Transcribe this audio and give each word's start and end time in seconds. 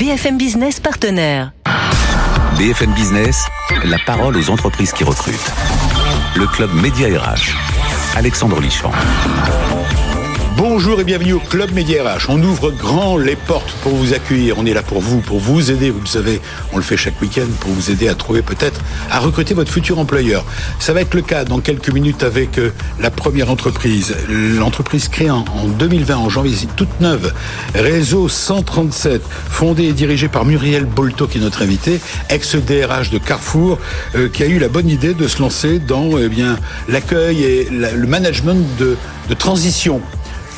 BFM 0.00 0.38
Business 0.38 0.80
partenaire. 0.80 1.52
BFM 2.56 2.94
Business, 2.94 3.44
la 3.84 3.98
parole 4.06 4.34
aux 4.34 4.48
entreprises 4.48 4.92
qui 4.92 5.04
recrutent. 5.04 5.52
Le 6.36 6.46
club 6.46 6.72
Média 6.72 7.06
RH. 7.06 7.54
Alexandre 8.16 8.58
Lichamp. 8.60 8.92
Bonjour 10.62 11.00
et 11.00 11.04
bienvenue 11.04 11.32
au 11.32 11.40
Club 11.40 11.72
Média 11.72 12.04
RH. 12.04 12.26
On 12.28 12.42
ouvre 12.42 12.70
grand 12.70 13.16
les 13.16 13.34
portes 13.34 13.72
pour 13.82 13.94
vous 13.94 14.12
accueillir. 14.12 14.58
On 14.58 14.66
est 14.66 14.74
là 14.74 14.82
pour 14.82 15.00
vous, 15.00 15.20
pour 15.22 15.38
vous 15.38 15.70
aider. 15.70 15.88
Vous 15.88 16.00
le 16.00 16.06
savez, 16.06 16.38
on 16.74 16.76
le 16.76 16.82
fait 16.82 16.98
chaque 16.98 17.18
week-end 17.22 17.46
pour 17.60 17.70
vous 17.70 17.90
aider 17.90 18.08
à 18.08 18.14
trouver 18.14 18.42
peut-être, 18.42 18.78
à 19.10 19.20
recruter 19.20 19.54
votre 19.54 19.72
futur 19.72 19.98
employeur. 19.98 20.44
Ça 20.78 20.92
va 20.92 21.00
être 21.00 21.14
le 21.14 21.22
cas 21.22 21.46
dans 21.46 21.60
quelques 21.60 21.88
minutes 21.88 22.22
avec 22.22 22.58
euh, 22.58 22.72
la 23.00 23.10
première 23.10 23.50
entreprise. 23.50 24.14
L'entreprise 24.28 25.08
créée 25.08 25.30
en 25.30 25.44
2020, 25.78 26.14
en 26.14 26.28
janvier, 26.28 26.68
toute 26.76 27.00
neuve. 27.00 27.32
Réseau 27.74 28.28
137, 28.28 29.22
fondé 29.48 29.84
et 29.84 29.94
dirigé 29.94 30.28
par 30.28 30.44
Muriel 30.44 30.84
Bolto, 30.84 31.26
qui 31.26 31.38
est 31.38 31.40
notre 31.40 31.62
invité, 31.62 32.00
ex-DRH 32.28 33.08
de 33.08 33.16
Carrefour, 33.16 33.78
euh, 34.14 34.28
qui 34.28 34.42
a 34.42 34.46
eu 34.46 34.58
la 34.58 34.68
bonne 34.68 34.90
idée 34.90 35.14
de 35.14 35.26
se 35.26 35.40
lancer 35.40 35.78
dans 35.78 36.18
eh 36.18 36.28
bien 36.28 36.58
l'accueil 36.86 37.44
et 37.44 37.68
le 37.70 38.06
management 38.06 38.62
de 38.78 38.98
transition 39.38 40.02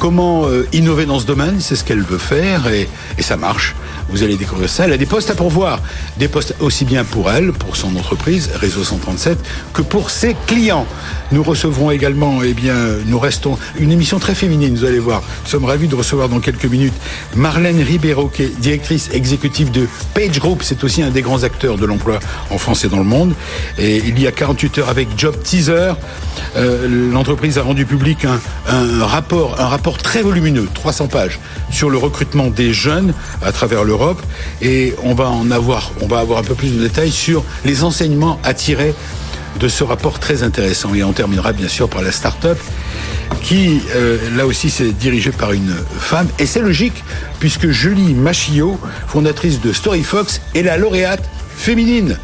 Comment 0.02 0.48
euh, 0.48 0.66
innover 0.72 1.06
dans 1.06 1.20
ce 1.20 1.26
domaine 1.26 1.60
C'est 1.60 1.76
ce 1.76 1.84
qu'elle 1.84 2.02
veut 2.02 2.18
faire 2.18 2.66
et, 2.66 2.88
ça 3.20 3.36
marche. 3.36 3.76
Vous 4.08 4.24
allez 4.24 4.36
découvrir 4.36 4.68
ça. 4.68 4.84
Elle 4.84 4.92
a 4.92 4.96
des 4.96 5.06
postes 5.06 5.30
à 5.30 5.36
pourvoir. 5.36 5.78
Des 6.16 6.26
postes 6.26 6.56
aussi 6.58 6.84
bien 6.84 7.04
pour 7.04 7.30
elle, 7.30 7.52
pour 7.52 7.76
son 7.76 7.94
entreprise, 7.94 8.50
Réseau 8.52 8.82
137, 8.82 9.38
que 9.72 9.80
pour 9.80 10.10
ses 10.10 10.34
clients. 10.48 10.88
Nous 11.30 11.44
recevrons 11.44 11.92
également, 11.92 12.42
eh 12.42 12.52
bien, 12.52 12.74
nous 13.06 13.18
restons 13.20 13.56
une 13.78 13.92
émission 13.92 14.18
très 14.18 14.34
féminine, 14.34 14.74
vous 14.74 14.84
allez 14.84 14.98
voir. 14.98 15.22
Nous 15.44 15.50
sommes 15.50 15.64
ravis 15.66 15.86
de 15.86 15.94
recevoir 15.94 16.28
dans 16.28 16.40
quelques 16.40 16.64
minutes 16.64 16.94
Marlène 17.36 17.80
Ribeiro, 17.80 18.26
qui 18.26 18.42
est 18.42 18.60
directrice 18.60 19.08
exécutive 19.12 19.70
de 19.70 19.86
Page 20.14 20.40
Group. 20.40 20.62
C'est 20.64 20.82
aussi 20.82 21.04
un 21.04 21.10
des 21.10 21.22
grands 21.22 21.44
acteurs 21.44 21.78
de 21.78 21.86
l'emploi 21.86 22.18
en 22.50 22.58
France 22.58 22.84
et 22.84 22.88
dans 22.88 22.98
le 22.98 23.04
monde. 23.04 23.34
Et 23.78 23.98
il 23.98 24.20
y 24.20 24.26
a 24.26 24.32
48 24.32 24.78
heures 24.78 24.88
avec 24.88 25.10
Job 25.16 25.40
Teaser. 25.44 25.92
Euh, 26.56 26.88
l'entreprise 27.12 27.56
a 27.56 27.62
rendu 27.62 27.86
public 27.86 28.24
un 28.24 29.04
rapport 29.06 29.54
très 29.98 30.22
volumineux, 30.22 30.68
300 30.72 31.08
pages, 31.08 31.38
sur 31.70 31.90
le 31.90 31.98
recrutement 31.98 32.48
des 32.48 32.72
jeunes 32.72 33.14
à 33.42 33.52
travers 33.52 33.84
l'Europe. 33.84 34.20
Et 34.60 34.94
on 35.02 35.14
va 35.14 35.28
en 35.28 35.50
avoir, 35.50 35.92
on 36.00 36.06
va 36.06 36.18
avoir 36.18 36.38
un 36.38 36.44
peu 36.44 36.54
plus 36.54 36.76
de 36.76 36.82
détails 36.82 37.10
sur 37.10 37.44
les 37.64 37.84
enseignements 37.84 38.38
à 38.44 38.54
tirer 38.54 38.94
de 39.60 39.68
ce 39.68 39.84
rapport 39.84 40.18
très 40.18 40.42
intéressant. 40.42 40.94
Et 40.94 41.02
on 41.02 41.12
terminera 41.12 41.52
bien 41.52 41.68
sûr 41.68 41.88
par 41.88 42.02
la 42.02 42.12
start-up 42.12 42.58
qui, 43.42 43.80
euh, 43.94 44.18
là 44.36 44.46
aussi, 44.46 44.70
c'est 44.70 44.92
dirigé 44.92 45.30
par 45.30 45.52
une 45.52 45.74
femme. 45.98 46.28
Et 46.38 46.46
c'est 46.46 46.60
logique, 46.60 47.02
puisque 47.40 47.68
Julie 47.70 48.14
Machillot, 48.14 48.78
fondatrice 49.08 49.60
de 49.60 49.72
StoryFox, 49.72 50.40
est 50.54 50.62
la 50.62 50.76
lauréate 50.76 51.28
féminine 51.62 52.18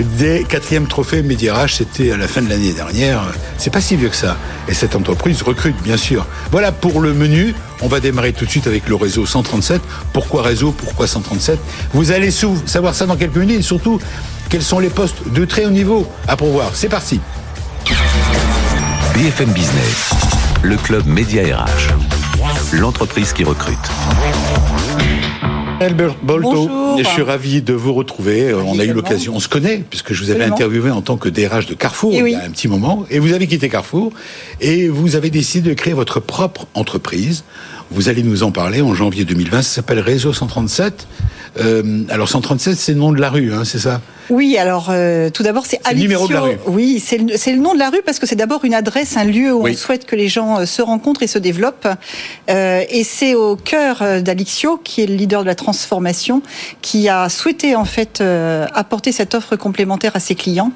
des 0.00 0.44
quatrièmes 0.48 0.88
trophées 0.88 1.22
Médirage. 1.22 1.76
C'était 1.76 2.10
à 2.10 2.16
la 2.16 2.26
fin 2.26 2.42
de 2.42 2.48
l'année 2.48 2.72
dernière. 2.72 3.22
C'est 3.56 3.72
pas 3.72 3.80
si 3.80 3.94
vieux 3.94 4.08
que 4.08 4.16
ça. 4.16 4.36
Et 4.68 4.74
cette 4.74 4.96
entreprise 4.96 5.42
recrute, 5.42 5.80
bien 5.82 5.96
sûr. 5.96 6.26
Voilà 6.50 6.72
pour 6.72 7.00
le 7.00 7.14
menu. 7.14 7.54
On 7.82 7.86
va 7.86 8.00
démarrer 8.00 8.32
tout 8.32 8.44
de 8.44 8.50
suite 8.50 8.66
avec 8.66 8.88
le 8.88 8.96
réseau 8.96 9.26
137. 9.26 9.80
Pourquoi 10.12 10.42
réseau? 10.42 10.72
Pourquoi 10.72 11.06
137 11.06 11.60
Vous 11.92 12.10
allez 12.10 12.32
savoir 12.66 12.94
ça 12.96 13.06
dans 13.06 13.16
quelques 13.16 13.36
minutes. 13.36 13.60
Et 13.60 13.62
surtout, 13.62 14.00
quels 14.48 14.62
sont 14.62 14.80
les 14.80 14.90
postes 14.90 15.28
de 15.32 15.44
très 15.44 15.64
haut 15.64 15.70
niveau 15.70 16.06
à 16.26 16.36
pourvoir? 16.36 16.72
C'est 16.74 16.88
parti. 16.88 17.20
BFM 19.14 19.50
Business, 19.50 20.10
le 20.62 20.76
club 20.76 21.06
Média 21.06 21.42
RH, 21.42 21.92
l'entreprise 22.72 23.32
qui 23.32 23.44
recrute. 23.44 23.78
Albert 25.80 26.16
Bolto, 26.22 26.68
je 26.98 27.04
suis 27.04 27.22
ravi 27.22 27.62
de 27.62 27.72
vous 27.72 27.94
retrouver. 27.94 28.52
On 28.52 28.78
a 28.78 28.84
eu 28.84 28.92
l'occasion, 28.92 29.34
on 29.34 29.40
se 29.40 29.48
connaît, 29.48 29.82
puisque 29.88 30.12
je 30.12 30.22
vous 30.22 30.30
avais 30.30 30.44
interviewé 30.44 30.90
en 30.90 31.00
tant 31.00 31.16
que 31.16 31.30
DRH 31.30 31.66
de 31.66 31.74
Carrefour 31.74 32.12
eh 32.14 32.18
il 32.18 32.28
y 32.28 32.34
a 32.34 32.44
un 32.44 32.50
petit 32.50 32.68
moment, 32.68 33.06
et 33.10 33.18
vous 33.18 33.32
avez 33.32 33.46
quitté 33.46 33.70
Carrefour, 33.70 34.12
et 34.60 34.88
vous 34.88 35.16
avez 35.16 35.30
décidé 35.30 35.70
de 35.70 35.74
créer 35.74 35.94
votre 35.94 36.20
propre 36.20 36.66
entreprise. 36.74 37.44
Vous 37.90 38.08
allez 38.08 38.22
nous 38.22 38.42
en 38.44 38.52
parler 38.52 38.82
en 38.82 38.94
janvier 38.94 39.24
2020, 39.24 39.62
ça 39.62 39.68
s'appelle 39.76 39.98
Réseau 39.98 40.32
137. 40.32 41.06
Euh, 41.58 42.04
alors 42.08 42.28
137, 42.28 42.76
c'est 42.76 42.92
le 42.92 42.98
nom 42.98 43.12
de 43.12 43.20
la 43.20 43.30
rue, 43.30 43.52
hein, 43.52 43.64
c'est 43.64 43.80
ça? 43.80 44.00
Oui, 44.30 44.56
alors 44.56 44.88
euh, 44.90 45.28
tout 45.28 45.42
d'abord 45.42 45.66
c'est 45.66 45.80
le 45.90 45.98
numéro 45.98 46.28
de 46.28 46.32
la 46.32 46.40
rue. 46.40 46.56
Oui, 46.66 47.02
c'est 47.04 47.18
le, 47.18 47.26
le, 47.26 47.60
nom 47.60 47.74
de 47.74 47.78
la 47.80 47.90
rue 47.90 48.00
parce 48.06 48.20
que 48.20 48.26
c'est 48.26 48.36
d'abord 48.36 48.64
une 48.64 48.74
adresse, 48.74 49.16
un 49.16 49.24
lieu 49.24 49.52
où 49.52 49.66
on 49.66 49.74
souhaite 49.74 50.06
que 50.06 50.14
les 50.14 50.28
gens 50.28 50.60
euh, 50.60 50.66
se 50.66 50.82
rencontrent 50.82 51.24
et 51.24 51.26
se 51.26 51.38
développent. 51.38 51.88
Euh, 52.48 52.84
et 52.88 53.02
c'est 53.02 53.34
au 53.34 53.56
cœur 53.56 54.22
d'Alixio, 54.22 54.80
qui 54.82 55.02
est 55.02 55.06
le 55.06 55.14
leader 55.14 55.42
de 55.42 55.48
la 55.48 55.56
transformation, 55.56 56.42
qui 56.80 57.08
a 57.08 57.28
souhaité 57.28 57.74
en 57.74 57.84
fait 57.84 58.20
euh, 58.20 58.66
apporter 58.72 59.10
cette 59.10 59.34
offre 59.34 59.56
complémentaire 59.56 60.14
à 60.14 60.20
ses 60.20 60.36
clients. 60.36 60.72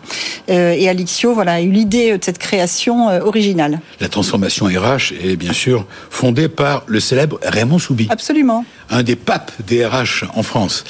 et 0.48 0.88
Alixio, 0.88 1.32
voilà, 1.32 1.54
a 1.54 1.60
eu 1.60 1.70
l'idée 1.70 2.18
de 2.18 2.24
cette 2.24 2.38
création 2.38 3.06
originale. 3.24 3.80
La 4.00 4.08
transformation 4.08 4.66
RH 4.66 5.12
est 5.22 5.36
bien 5.36 5.52
sûr 5.52 5.86
fondée 6.10 6.48
par 6.48 6.82
le 6.86 7.00
célèbre 7.04 7.38
Raymond 7.42 7.78
Soubi. 7.78 8.08
Absolument. 8.10 8.64
Un 8.90 9.02
des 9.02 9.16
papes 9.16 9.52
des 9.66 9.86
RH 9.86 10.24
en 10.34 10.42
France. 10.42 10.84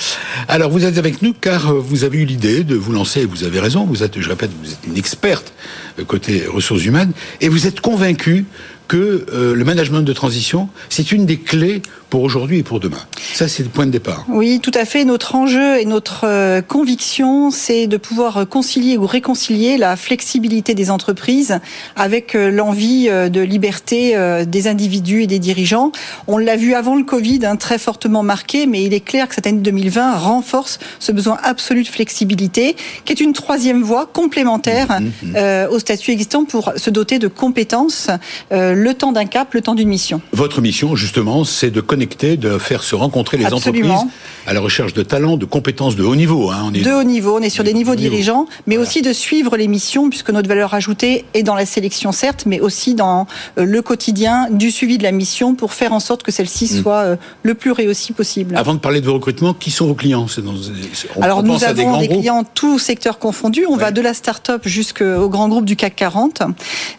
Alors 0.49 0.71
vous 0.71 0.85
êtes 0.85 0.99
avec 0.99 1.23
nous 1.23 1.35
car 1.35 1.75
vous 1.75 2.05
avez 2.05 2.19
eu 2.19 2.25
l'idée 2.25 2.65
de 2.65 2.77
vous 2.77 2.93
lancer, 2.93 3.21
et 3.21 3.27
vous 3.27 3.45
avez 3.45 3.61
raison, 3.61 3.85
vous 3.85 4.03
êtes, 4.03 4.21
je 4.21 4.29
répète, 4.29 4.51
vous 4.63 4.73
êtes 4.73 4.87
une 4.87 4.97
experte 4.97 5.53
côté 6.07 6.45
ressources 6.47 6.85
humaines, 6.85 7.13
et 7.41 7.49
vous 7.49 7.67
êtes 7.67 7.81
convaincu 7.81 8.47
que 8.89 9.27
euh, 9.33 9.55
le 9.55 9.65
management 9.65 10.03
de 10.03 10.13
transition, 10.13 10.69
c'est 10.89 11.13
une 11.13 11.27
des 11.27 11.39
clés 11.39 11.83
pour 12.11 12.23
aujourd'hui 12.23 12.59
et 12.59 12.63
pour 12.63 12.81
demain. 12.81 12.99
Ça, 13.35 13.49
c'est 13.49 13.63
le 13.63 13.69
point 13.69 13.87
de 13.87 13.91
départ. 13.91 14.25
Oui, 14.29 14.61
tout 14.61 14.71
à 14.75 14.85
fait. 14.85 15.05
Notre 15.05 15.35
enjeu 15.35 15.81
et 15.81 15.85
notre 15.85 16.25
euh, 16.25 16.63
conviction, 16.63 17.51
c'est 17.51 17.87
de 17.87 17.97
pouvoir 17.97 18.49
concilier 18.49 18.97
ou 18.97 19.07
réconcilier 19.07 19.77
la 19.77 19.97
flexibilité 19.97 20.75
des 20.75 20.91
entreprises 20.91 21.59
avec 21.97 22.35
euh, 22.35 22.51
l'envie 22.51 23.09
de 23.09 23.41
liberté 23.41 24.17
des 24.47 24.69
individus 24.69 25.23
et 25.23 25.27
des 25.27 25.39
dirigeants. 25.39 25.93
On 26.27 26.39
l'a 26.39 26.57
vu 26.57 26.75
avant 26.75 26.97
le 26.97 27.05
Covid, 27.05 27.41
hein, 27.45 27.57
très 27.57 27.79
fortement 27.79 28.23
marqué, 28.23 28.67
mais 28.67 28.85
il 28.85 28.95
est 28.95 29.01
clair 29.01 29.29
que 29.29 29.35
cette 29.35 29.47
année 29.47 29.61
2020 29.61 30.17
renforce 30.17 30.79
ce 30.99 31.13
besoin 31.13 31.39
absolu 31.43 31.83
de 31.83 31.89
flexibilité, 31.89 32.77
qui 33.05 33.13
est 33.13 33.21
une 33.21 33.33
troisième 33.33 33.83
voie 33.83 34.07
complémentaire 34.07 35.01
mmh, 35.01 35.05
mmh, 35.05 35.33
mmh. 35.33 35.69
au 35.71 35.79
statut 35.79 36.11
existant 36.13 36.45
pour 36.45 36.73
se 36.77 36.91
doter 36.91 37.19
de 37.19 37.29
compétences 37.29 38.09
le 38.51 38.93
temps 38.93 39.13
d'un 39.13 39.27
cap, 39.27 39.55
le 39.55 39.61
temps 39.61 39.75
d'une 39.75 39.89
mission. 39.89 40.21
Votre 40.33 40.61
mission, 40.61 40.97
justement, 40.97 41.45
c'est 41.45 41.71
de 41.71 41.81
connecter, 42.05 42.37
de 42.37 42.59
faire 42.59 42.83
se 42.83 42.95
rencontrer 42.95 43.37
les 43.37 43.47
entreprises 43.53 43.91
à 44.47 44.53
la 44.53 44.61
recherche 44.61 44.93
de 44.93 45.03
talents, 45.03 45.37
de 45.37 45.47
compétences 45.47 45.97
de 45.97 46.05
haut 46.05 46.17
niveau. 46.17 46.51
Hein. 46.51 46.65
On 46.67 46.75
est 46.75 46.83
de 46.83 46.91
haut 46.91 47.03
niveau, 47.03 47.39
on 47.39 47.43
est 47.43 47.51
sur 47.51 47.65
des 47.65 47.73
niveaux 47.73 47.95
dirigeants, 47.95 48.47
mais 48.67 48.77
aussi 48.77 49.01
de 49.01 49.13
suivre 49.13 49.57
les 49.57 49.69
missions, 49.69 50.11
puisque 50.11 50.31
notre 50.31 50.49
valeur 50.49 50.75
ajoutée 50.75 51.25
est 51.35 51.43
dans 51.43 51.55
la 51.55 51.67
sélection, 51.67 52.13
certes, 52.13 52.45
mais 52.47 52.61
aussi 52.61 52.95
dans 52.95 53.27
euh, 53.59 53.65
le 53.65 53.83
quotidien 53.83 54.49
du 54.51 54.71
suivi 54.71 54.99
de 54.99 55.03
la 55.03 55.13
mission 55.13 55.55
pour 55.55 55.73
faire 55.73 55.93
en 55.93 56.01
sorte 56.01 56.23
que 56.23 56.33
celle-ci 56.33 56.65
mm. 56.65 56.83
soit 56.83 56.99
euh, 56.99 57.17
le 57.43 57.55
plus 57.55 57.73
réussi 57.73 58.13
possible. 58.13 58.57
Avant 58.57 58.75
de 58.75 58.81
parler 58.81 59.01
de 59.01 59.07
vos 59.07 59.15
recrutements, 59.15 59.55
qui 59.55 59.71
sont 59.71 59.87
vos 59.87 59.95
clients? 59.95 60.27
Alors, 61.21 61.43
nous 61.43 61.65
avons 61.65 61.99
des, 61.99 62.09
clients 62.09 62.45
tous 62.45 62.79
secteurs 62.79 63.19
confondus. 63.19 63.67
On 63.69 63.77
va 63.77 63.91
de 63.91 64.01
la 64.01 64.15
start-up 64.15 64.63
jusqu'au 64.67 65.29
grand 65.29 65.49
groupe 65.49 65.65
du 65.65 65.77
CAC 65.77 65.97
40. 65.97 66.43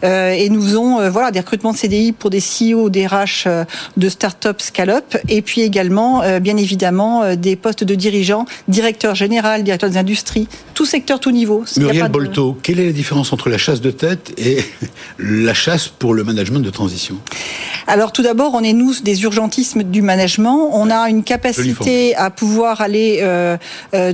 Euh, 0.04 0.30
et 0.30 0.48
nous 0.48 0.62
faisons 0.62 1.00
euh, 1.00 1.10
voilà, 1.10 1.30
des 1.30 1.40
recrutements 1.40 1.72
de 1.72 1.76
CDI 1.76 2.12
pour 2.12 2.30
des 2.30 2.40
CEO, 2.40 2.88
des 2.88 3.06
RH 3.06 3.48
de 3.96 4.08
start-up 4.08 4.60
et 5.28 5.42
puis 5.42 5.62
également, 5.62 6.22
euh, 6.22 6.40
bien 6.40 6.56
évidemment, 6.56 7.22
euh, 7.22 7.36
des 7.36 7.56
postes 7.56 7.84
de 7.84 7.94
dirigeants, 7.94 8.46
directeur 8.68 9.14
général, 9.14 9.64
directeur 9.64 9.90
des 9.90 9.96
industries, 9.96 10.48
tout 10.74 10.84
secteur, 10.84 11.20
tout 11.20 11.30
niveau. 11.30 11.64
Muriel 11.76 12.08
Bolto, 12.08 12.56
quelle 12.62 12.80
est 12.80 12.86
la 12.86 12.92
différence 12.92 13.32
entre 13.32 13.48
la 13.48 13.58
chasse 13.58 13.80
de 13.80 13.90
tête 13.90 14.32
et 14.38 14.58
la 15.18 15.54
chasse 15.54 15.88
pour 15.88 16.14
le 16.14 16.24
management 16.24 16.60
de 16.60 16.70
transition? 16.70 17.16
Alors 17.86 18.12
tout 18.12 18.22
d'abord, 18.22 18.54
on 18.54 18.62
est 18.62 18.72
nous 18.72 18.94
des 19.02 19.22
urgentismes 19.22 19.84
du 19.84 20.02
management. 20.02 20.70
On 20.72 20.90
a 20.90 21.08
une 21.08 21.22
capacité 21.22 22.16
à 22.16 22.30
pouvoir 22.30 22.80
aller 22.80 23.24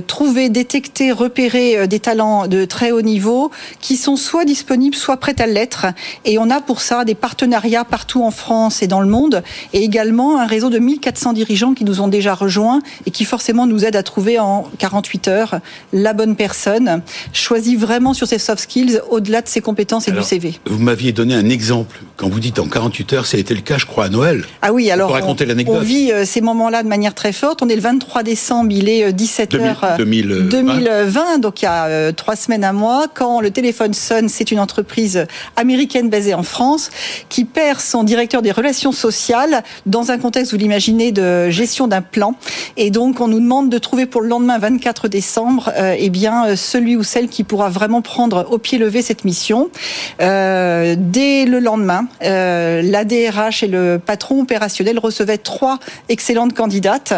trouver, 0.07 0.49
détecter, 0.49 1.11
repérer 1.11 1.87
des 1.87 1.99
talents 1.99 2.47
de 2.47 2.65
très 2.65 2.91
haut 2.91 3.01
niveau 3.01 3.51
qui 3.79 3.97
sont 3.97 4.15
soit 4.15 4.45
disponibles, 4.45 4.95
soit 4.95 5.17
prêts 5.17 5.41
à 5.41 5.47
l'être. 5.47 5.87
Et 6.25 6.37
on 6.37 6.49
a 6.49 6.61
pour 6.61 6.81
ça 6.81 7.03
des 7.03 7.15
partenariats 7.15 7.85
partout 7.85 8.23
en 8.23 8.31
France 8.31 8.83
et 8.83 8.87
dans 8.87 9.01
le 9.01 9.07
monde, 9.07 9.43
et 9.73 9.83
également 9.83 10.39
un 10.39 10.45
réseau 10.45 10.62
de 10.69 10.79
1400 10.79 11.33
dirigeants 11.33 11.73
qui 11.73 11.85
nous 11.85 12.01
ont 12.01 12.07
déjà 12.07 12.33
rejoints 12.33 12.81
et 13.05 13.11
qui 13.11 13.25
forcément 13.25 13.67
nous 13.67 13.85
aident 13.85 13.95
à 13.95 14.03
trouver 14.03 14.39
en 14.39 14.67
48 14.79 15.27
heures 15.27 15.59
la 15.91 16.13
bonne 16.13 16.35
personne 16.35 17.01
choisie 17.31 17.75
vraiment 17.75 18.13
sur 18.13 18.27
ses 18.27 18.39
soft 18.39 18.63
skills 18.63 19.01
au-delà 19.09 19.41
de 19.41 19.47
ses 19.47 19.61
compétences 19.61 20.07
et 20.07 20.11
Alors, 20.11 20.23
du 20.23 20.29
CV. 20.29 20.59
Vous 20.65 20.79
m'aviez 20.79 21.11
donné 21.11 21.35
un 21.35 21.49
exemple. 21.49 22.01
Quand 22.17 22.29
vous 22.29 22.39
dites 22.39 22.59
en 22.59 22.67
48 22.67 23.13
heures, 23.13 23.25
ça 23.25 23.37
a 23.37 23.39
été 23.39 23.53
le 23.53 23.61
cas, 23.61 23.77
je 23.77 23.85
crois, 23.85 24.05
à 24.05 24.09
Noël. 24.09 24.43
Ah 24.61 24.73
oui, 24.73 24.89
alors 24.91 25.11
on, 25.11 25.35
l'anecdote. 25.45 25.75
on 25.77 25.79
vit 25.79 26.11
euh, 26.11 26.25
ces 26.25 26.41
moments-là 26.41 26.83
de 26.83 26.87
manière 26.87 27.13
très 27.13 27.33
forte. 27.33 27.61
On 27.61 27.69
est 27.69 27.75
le 27.75 27.81
23 27.81 28.23
décembre, 28.23 28.71
il 28.71 28.89
est 28.89 29.11
17 29.11 29.51
2000, 29.51 29.67
h 29.67 29.97
2020. 29.97 30.49
2020, 30.49 31.37
donc 31.39 31.61
il 31.61 31.65
y 31.65 31.67
a 31.67 31.85
euh, 31.85 32.11
trois 32.11 32.35
semaines, 32.35 32.63
un 32.63 32.73
mois. 32.73 33.07
Quand 33.13 33.41
le 33.41 33.51
téléphone 33.51 33.93
sonne, 33.93 34.29
c'est 34.29 34.51
une 34.51 34.59
entreprise 34.59 35.25
américaine 35.55 36.09
basée 36.09 36.33
en 36.33 36.43
France 36.43 36.89
qui 37.29 37.45
perd 37.45 37.79
son 37.79 38.03
directeur 38.03 38.41
des 38.41 38.51
relations 38.51 38.91
sociales 38.91 39.63
dans 39.85 40.11
un 40.11 40.17
contexte, 40.17 40.52
vous 40.53 40.59
l'imaginez, 40.59 41.11
de 41.11 41.49
gestion 41.49 41.87
d'un 41.87 42.03
plan. 42.03 42.35
Et 42.77 42.91
donc 42.91 43.21
on 43.21 43.27
nous 43.27 43.39
demande 43.39 43.69
de 43.69 43.79
trouver 43.79 44.05
pour 44.05 44.21
le 44.21 44.27
lendemain 44.27 44.59
24 44.59 45.07
décembre, 45.07 45.71
euh, 45.75 45.95
eh 45.97 46.11
bien 46.11 46.45
euh, 46.45 46.55
celui 46.55 46.95
ou 46.95 47.01
celle 47.01 47.27
qui 47.27 47.43
pourra 47.43 47.69
vraiment 47.69 48.03
prendre 48.03 48.45
au 48.51 48.59
pied 48.59 48.77
levé 48.77 49.01
cette 49.01 49.25
mission. 49.25 49.71
Euh, 50.21 50.95
dès 50.95 51.45
le 51.45 51.57
lendemain, 51.57 52.07
euh, 52.23 52.83
la 52.83 53.03
DRH 53.03 53.63
et 53.63 53.67
le 53.67 53.99
patron 54.03 54.41
opérationnel 54.41 54.99
recevaient 54.99 55.39
trois 55.39 55.79
excellentes 56.07 56.53
candidates 56.53 57.13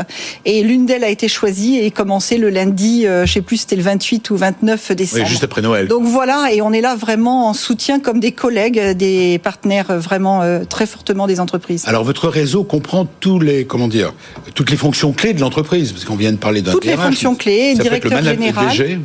et 0.46 0.64
l'une 0.64 0.86
d'elles 0.86 1.04
a 1.04 1.10
été 1.10 1.28
choisie 1.28 1.78
et 1.80 1.92
commencé 1.92 2.38
le 2.38 2.50
lundi, 2.50 3.06
euh, 3.06 3.26
je 3.26 3.34
sais 3.34 3.42
plus, 3.42 3.58
c'était 3.58 3.76
le 3.76 3.84
28 3.84 4.30
ou 4.30 4.38
29 4.38 4.94
décembre. 4.94 5.24
Oui, 5.24 5.30
juste 5.30 5.44
après 5.44 5.62
Noël. 5.62 5.90
Donc 5.90 6.06
voilà, 6.06 6.54
et 6.54 6.62
on 6.62 6.72
est 6.72 6.82
là 6.82 6.96
vraiment 6.96 7.50
en 7.50 7.54
soutien 7.54 8.00
comme 8.00 8.22
des 8.22 8.32
collègues, 8.32 8.92
des 8.92 9.40
partenaires 9.40 9.98
vraiment 10.00 10.42
très 10.70 10.86
fortement 10.86 11.28
des 11.28 11.42
entreprises. 11.42 11.84
Alors 11.86 12.06
votre 12.06 12.30
réseau 12.30 12.64
comprend 12.64 13.06
tous 13.26 13.40
les 13.40 13.66
comment 13.66 13.88
dire 13.88 14.14
toutes 14.54 14.70
les 14.70 14.78
fonctions 14.78 15.12
clés 15.12 15.34
de 15.34 15.42
l'entreprise 15.42 15.92
parce 15.92 16.06
qu'on 16.06 16.16
vient 16.16 16.32
de 16.32 16.38
parler 16.38 16.62
d'un 16.62 16.72
Toutes 16.72 16.86
les 16.86 16.96
fonctions 16.96 17.34
clés, 17.36 17.74
directeur 17.74 18.24
général. 18.24 18.70
DG. 18.70 19.00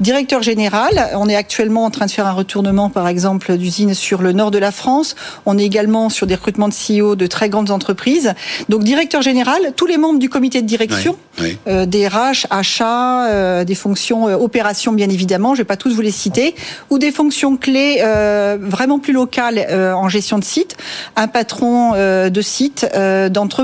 Directeur 0.00 0.42
général, 0.42 1.10
on 1.14 1.28
est 1.28 1.36
actuellement 1.36 1.84
en 1.84 1.90
train 1.90 2.06
de 2.06 2.10
faire 2.10 2.26
un 2.26 2.32
retournement, 2.32 2.88
par 2.90 3.06
exemple, 3.06 3.56
d'usines 3.56 3.94
sur 3.94 4.22
le 4.22 4.32
nord 4.32 4.50
de 4.50 4.58
la 4.58 4.72
France. 4.72 5.14
On 5.44 5.58
est 5.58 5.64
également 5.64 6.08
sur 6.08 6.26
des 6.26 6.34
recrutements 6.34 6.68
de 6.68 6.74
CEO 6.74 7.14
de 7.16 7.26
très 7.26 7.48
grandes 7.50 7.70
entreprises. 7.70 8.32
Donc, 8.68 8.82
directeur 8.82 9.22
général, 9.22 9.58
tous 9.76 9.86
les 9.86 9.96
membres 9.96 10.18
du 10.18 10.28
comité 10.28 10.60
de 10.62 10.66
direction, 10.66 11.16
Oui, 11.38 11.44
oui. 11.44 11.58
euh, 11.68 11.86
des 11.86 12.08
RH, 12.08 12.46
achats, 12.50 13.28
euh, 13.30 13.64
des 13.64 13.74
fonctions 13.74 14.28
euh, 14.28 14.36
opérations, 14.36 14.92
bien 14.92 15.08
évidemment, 15.08 15.54
je 15.54 15.60
vais 15.60 15.64
pas 15.64 15.76
tous 15.76 15.94
vous 15.94 16.00
les 16.02 16.10
citer, 16.10 16.54
ou 16.90 16.98
des 16.98 17.12
fonctions 17.12 17.56
clés 17.56 17.98
euh, 18.00 18.56
vraiment 18.60 18.98
plus 18.98 19.12
locales 19.12 19.58
en 19.94 20.08
gestion 20.08 20.38
de 20.38 20.44
site, 20.44 20.76
un 21.16 21.28
patron 21.28 21.92
de 21.92 22.40
site, 22.40 22.86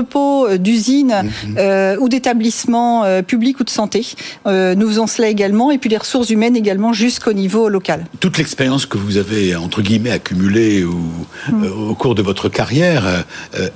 euh, 0.03 0.13
d'entrepôt, 0.13 0.47
euh, 0.47 0.57
d'usine 0.57 1.29
euh, 1.57 1.97
ou 1.99 2.09
d'établissement 2.09 3.03
euh, 3.03 3.21
public 3.21 3.59
ou 3.59 3.63
de 3.63 3.69
santé. 3.69 4.05
Euh, 4.47 4.75
nous 4.75 4.87
faisons 4.87 5.07
cela 5.07 5.29
également, 5.29 5.71
et 5.71 5.77
puis 5.77 5.89
les 5.89 5.97
ressources 5.97 6.29
humaines 6.29 6.55
également 6.55 6.93
jusqu'au 6.93 7.33
niveau 7.33 7.69
local. 7.69 8.05
Toute 8.19 8.37
l'expérience 8.37 8.85
que 8.85 8.97
vous 8.97 9.17
avez 9.17 9.55
entre 9.55 9.81
guillemets 9.81 10.11
accumulée 10.11 10.83
ou, 10.83 10.99
euh, 11.51 11.69
au 11.89 11.95
cours 11.95 12.15
de 12.15 12.21
votre 12.21 12.49
carrière 12.49 13.25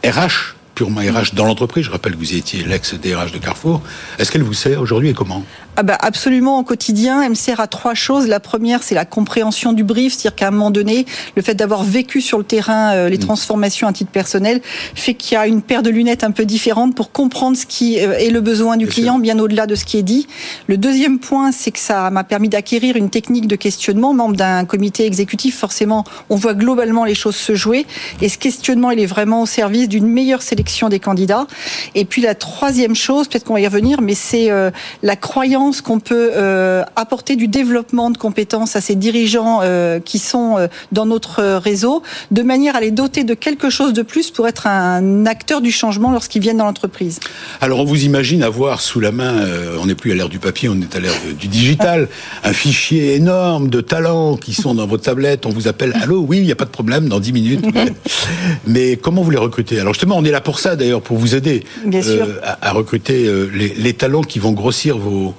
RH 0.06 0.57
purement 0.78 1.02
RH 1.02 1.34
dans 1.34 1.46
l'entreprise, 1.46 1.86
je 1.86 1.90
rappelle 1.90 2.14
que 2.14 2.20
vous 2.20 2.36
étiez 2.36 2.64
l'ex-DRH 2.64 3.32
de 3.32 3.40
Carrefour, 3.40 3.82
est-ce 4.20 4.32
qu'elle 4.32 4.44
vous 4.44 4.54
sert 4.54 4.80
aujourd'hui 4.80 5.10
et 5.10 5.14
comment? 5.16 5.42
Ah 5.76 5.84
bah 5.84 5.98
absolument 6.00 6.60
au 6.60 6.64
quotidien, 6.64 7.22
elle 7.22 7.32
me 7.32 7.36
sert 7.36 7.60
à 7.60 7.68
trois 7.68 7.94
choses. 7.94 8.28
La 8.28 8.40
première, 8.40 8.82
c'est 8.82 8.96
la 8.96 9.06
compréhension 9.06 9.74
du 9.74 9.84
brief, 9.84 10.14
c'est-à-dire 10.14 10.36
qu'à 10.36 10.48
un 10.48 10.52
moment 10.52 10.72
donné, 10.72 11.06
le 11.36 11.42
fait 11.42 11.56
d'avoir 11.56 11.84
vécu 11.84 12.22
sur 12.22 12.38
le 12.38 12.44
terrain 12.44 12.94
euh, 12.94 13.10
les 13.10 13.18
transformations 13.20 13.88
à 13.88 13.94
titre 13.94 14.10
personnel 14.10 14.62
fait 14.96 15.14
qu'il 15.14 15.36
y 15.36 15.38
a 15.38 15.46
une 15.46 15.62
paire 15.62 15.84
de 15.84 15.92
lunettes 15.92 16.24
un 16.24 16.32
peu 16.32 16.46
différente 16.46 16.96
pour 16.96 17.12
comprendre 17.12 17.58
ce 17.58 17.66
qui 17.68 18.00
euh, 18.00 18.14
est 18.14 18.30
le 18.30 18.42
besoin 18.42 18.78
du 18.78 18.86
Bien 18.86 18.94
client, 18.94 19.20
bien 19.20 19.38
au-delà 19.38 19.68
de 19.68 19.76
ce 19.76 19.86
qui 19.86 19.98
est 19.98 20.04
dit. 20.04 20.28
Le 20.68 20.78
deuxième 20.78 21.20
point, 21.20 21.52
c'est 21.52 21.72
que 21.72 21.80
ça 21.80 22.10
m'a 22.10 22.24
permis 22.24 22.50
d'acquérir 22.50 22.96
une 22.96 23.10
technique 23.10 23.48
de 23.48 23.56
questionnement. 23.56 24.14
Membre 24.14 24.36
d'un 24.36 24.66
comité 24.66 25.06
exécutif, 25.06 25.58
forcément, 25.58 26.06
on 26.30 26.36
voit 26.36 26.56
globalement 26.56 27.04
les 27.06 27.16
choses 27.16 27.36
se 27.36 27.54
jouer, 27.54 27.86
et 28.22 28.30
ce 28.30 28.38
questionnement, 28.38 28.92
il 28.92 29.00
est 29.00 29.06
vraiment 29.08 29.42
au 29.42 29.48
service 29.48 29.90
d'une 29.90 30.08
meilleure 30.08 30.42
sélection 30.42 30.67
des 30.90 31.00
candidats. 31.00 31.48
Et 31.96 32.06
puis 32.06 32.22
la 32.22 32.36
troisième 32.36 32.96
chose, 32.96 33.28
peut-être 33.28 33.46
qu'on 33.46 33.54
va 33.54 33.62
y 33.62 33.68
revenir, 33.68 34.02
mais 34.02 34.16
c'est 34.16 34.52
euh, 34.52 34.70
la 35.02 35.16
croyance 35.16 35.82
qu'on 35.82 36.00
peut 36.00 36.32
euh, 36.36 36.84
apporter 36.96 37.36
du 37.36 37.48
développement 37.48 38.12
de 38.12 38.18
compétences 38.18 38.76
à 38.76 38.82
ces 38.82 38.96
dirigeants 38.96 39.60
euh, 39.64 40.00
qui 40.00 40.20
sont 40.20 40.68
dans 40.92 41.06
notre 41.06 41.44
réseau, 41.58 42.04
de 42.32 42.42
manière 42.42 42.76
à 42.76 42.82
les 42.82 42.92
doter 42.92 43.24
de 43.24 43.34
quelque 43.34 43.70
chose 43.70 43.94
de 43.94 44.02
plus 44.02 44.32
pour 44.32 44.48
être 44.48 44.68
un 44.68 45.26
acteur 45.26 45.62
du 45.62 45.72
changement 45.72 46.12
lorsqu'ils 46.12 46.42
viennent 46.42 46.58
dans 46.58 46.66
l'entreprise. 46.66 47.20
Alors 47.62 47.80
on 47.80 47.86
vous 47.86 48.04
imagine 48.04 48.44
avoir 48.44 48.82
sous 48.82 49.00
la 49.00 49.12
main, 49.12 49.34
on 49.80 49.86
n'est 49.86 49.96
plus 49.96 50.12
à 50.12 50.16
l'ère 50.16 50.30
du 50.30 50.40
papier, 50.40 50.70
on 50.70 50.80
est 50.82 50.96
à 50.96 51.00
l'ère 51.00 51.14
du 51.40 51.48
digital, 51.48 52.08
un 52.44 52.54
fichier 52.54 53.16
énorme 53.16 53.70
de 53.70 53.82
talents 53.82 54.36
qui 54.36 54.54
sont 54.54 54.76
dans 54.76 54.88
vos 54.88 54.98
tablettes, 54.98 55.46
on 55.46 55.50
vous 55.50 55.68
appelle, 55.68 55.94
allô, 56.02 56.26
oui, 56.28 56.38
il 56.38 56.46
n'y 56.46 56.52
a 56.52 56.56
pas 56.56 56.66
de 56.66 56.70
problème, 56.70 57.08
dans 57.08 57.20
10 57.20 57.34
minutes. 57.34 57.66
Mais 58.68 58.98
comment 58.98 59.22
vous 59.22 59.32
les 59.32 59.38
recrutez? 59.38 59.80
Alors 59.80 59.94
justement, 59.94 60.18
on 60.18 60.26
est 60.26 60.32
là 60.32 60.42
pour 60.42 60.57
ça 60.60 60.76
d'ailleurs, 60.76 61.02
pour 61.02 61.18
vous 61.18 61.36
aider 61.36 61.64
Bien 61.86 62.02
sûr. 62.02 62.28
à, 62.44 62.70
à 62.70 62.72
recruter 62.72 63.26
euh, 63.26 63.50
les, 63.54 63.70
les 63.76 63.94
talents 63.94 64.22
qui 64.24 64.40
vont 64.40 64.52
grossir 64.54 64.98
vos... 64.98 65.34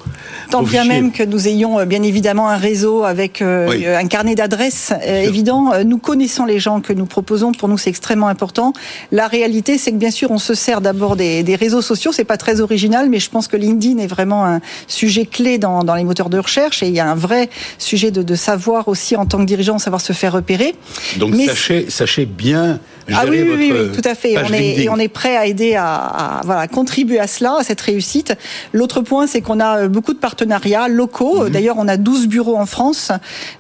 Tant 0.51 0.61
vos 0.63 0.67
bien 0.67 0.83
fichiers. 0.83 1.01
même 1.03 1.13
que 1.13 1.23
nous 1.23 1.47
ayons 1.49 1.79
euh, 1.81 1.85
bien 1.85 2.03
évidemment 2.03 2.49
un 2.49 2.57
réseau 2.57 3.05
avec 3.05 3.43
euh, 3.43 3.69
Oui. 3.71 3.87
un 3.87 4.07
carnet 4.07 4.35
d'adresses 4.35 4.93
euh, 5.07 5.23
évident, 5.23 5.73
euh, 5.73 5.85
nous 5.85 5.99
connaissons 5.99 6.45
les 6.45 6.59
gens 6.59 6.81
que 6.81 6.93
nous 6.93 7.07
proposons. 7.07 7.53
Pour 7.53 7.69
nous, 7.69 7.77
c'est 7.79 7.91
extrêmement 7.91 8.29
important. 8.29 8.73
La 9.13 9.27
réalité, 9.29 9.77
c'est 9.79 9.93
que 9.93 9.97
bien 9.97 10.11
sûr, 10.11 10.31
on 10.31 10.39
se 10.39 10.55
sert 10.55 10.81
d'abord 10.81 11.17
des, 11.17 11.43
des 11.43 11.55
réseaux 11.57 11.83
sociaux. 11.83 12.13
C'est 12.13 12.25
pas 12.25 12.37
très 12.39 12.61
original, 12.61 13.09
mais 13.11 13.19
je 13.21 13.29
pense 13.31 13.49
que 13.49 13.57
LinkedIn 13.57 13.99
est 13.99 14.07
vraiment 14.07 14.47
un 14.47 14.61
sujet 14.87 15.27
clé 15.27 15.59
dans, 15.59 15.85
dans 15.85 15.95
les 15.95 16.05
moteurs 16.05 16.31
de 16.31 16.39
recherche. 16.39 16.83
Et 16.83 16.89
il 16.89 16.95
y 16.95 17.01
a 17.01 17.11
un 17.11 17.15
vrai 17.15 17.51
sujet 17.79 18.11
de, 18.11 18.23
de 18.23 18.35
savoir 18.35 18.89
aussi 18.89 19.17
en 19.17 19.27
tant 19.27 19.39
que 19.39 19.45
dirigeant, 19.45 19.79
savoir 19.79 20.01
se 20.01 20.13
faire 20.13 20.33
repérer. 20.33 20.75
Donc 21.19 21.35
Mais 21.35 21.47
sachez, 21.47 21.87
sachez 21.91 22.25
bien 22.27 22.81
Ah 23.15 23.25
oui, 23.29 23.43
oui, 23.43 23.55
oui, 23.57 23.71
votre 23.71 23.91
oui, 23.91 24.03
tout 24.03 24.09
à 24.09 24.15
fait. 24.15 24.37
On 24.39 24.53
est, 24.53 24.79
et 24.81 24.89
on 24.89 24.97
est 24.97 25.09
prêt 25.09 25.37
à 25.37 25.47
aider 25.47 25.75
à, 25.75 25.87
à, 25.87 26.41
voilà, 26.45 26.69
contribuer 26.69 27.19
à 27.19 27.27
cela, 27.27 27.57
à 27.61 27.65
cette 27.65 27.81
réussite. 27.81 28.35
L'autre 28.73 29.01
point, 29.01 29.27
c'est 29.27 29.41
qu'on 29.41 29.61
a 29.61 29.79
euh, 29.79 29.89
beaucoup 29.89 30.13
de 30.13 30.19
partenariats 30.19 30.89
locaux. 30.89 31.45
Mhm. 31.45 31.51
D'ailleurs, 31.51 31.77
on 31.79 31.89
a 31.89 31.97
12 31.97 32.27
bureaux 32.29 32.57
en 32.57 32.67
France 32.67 33.13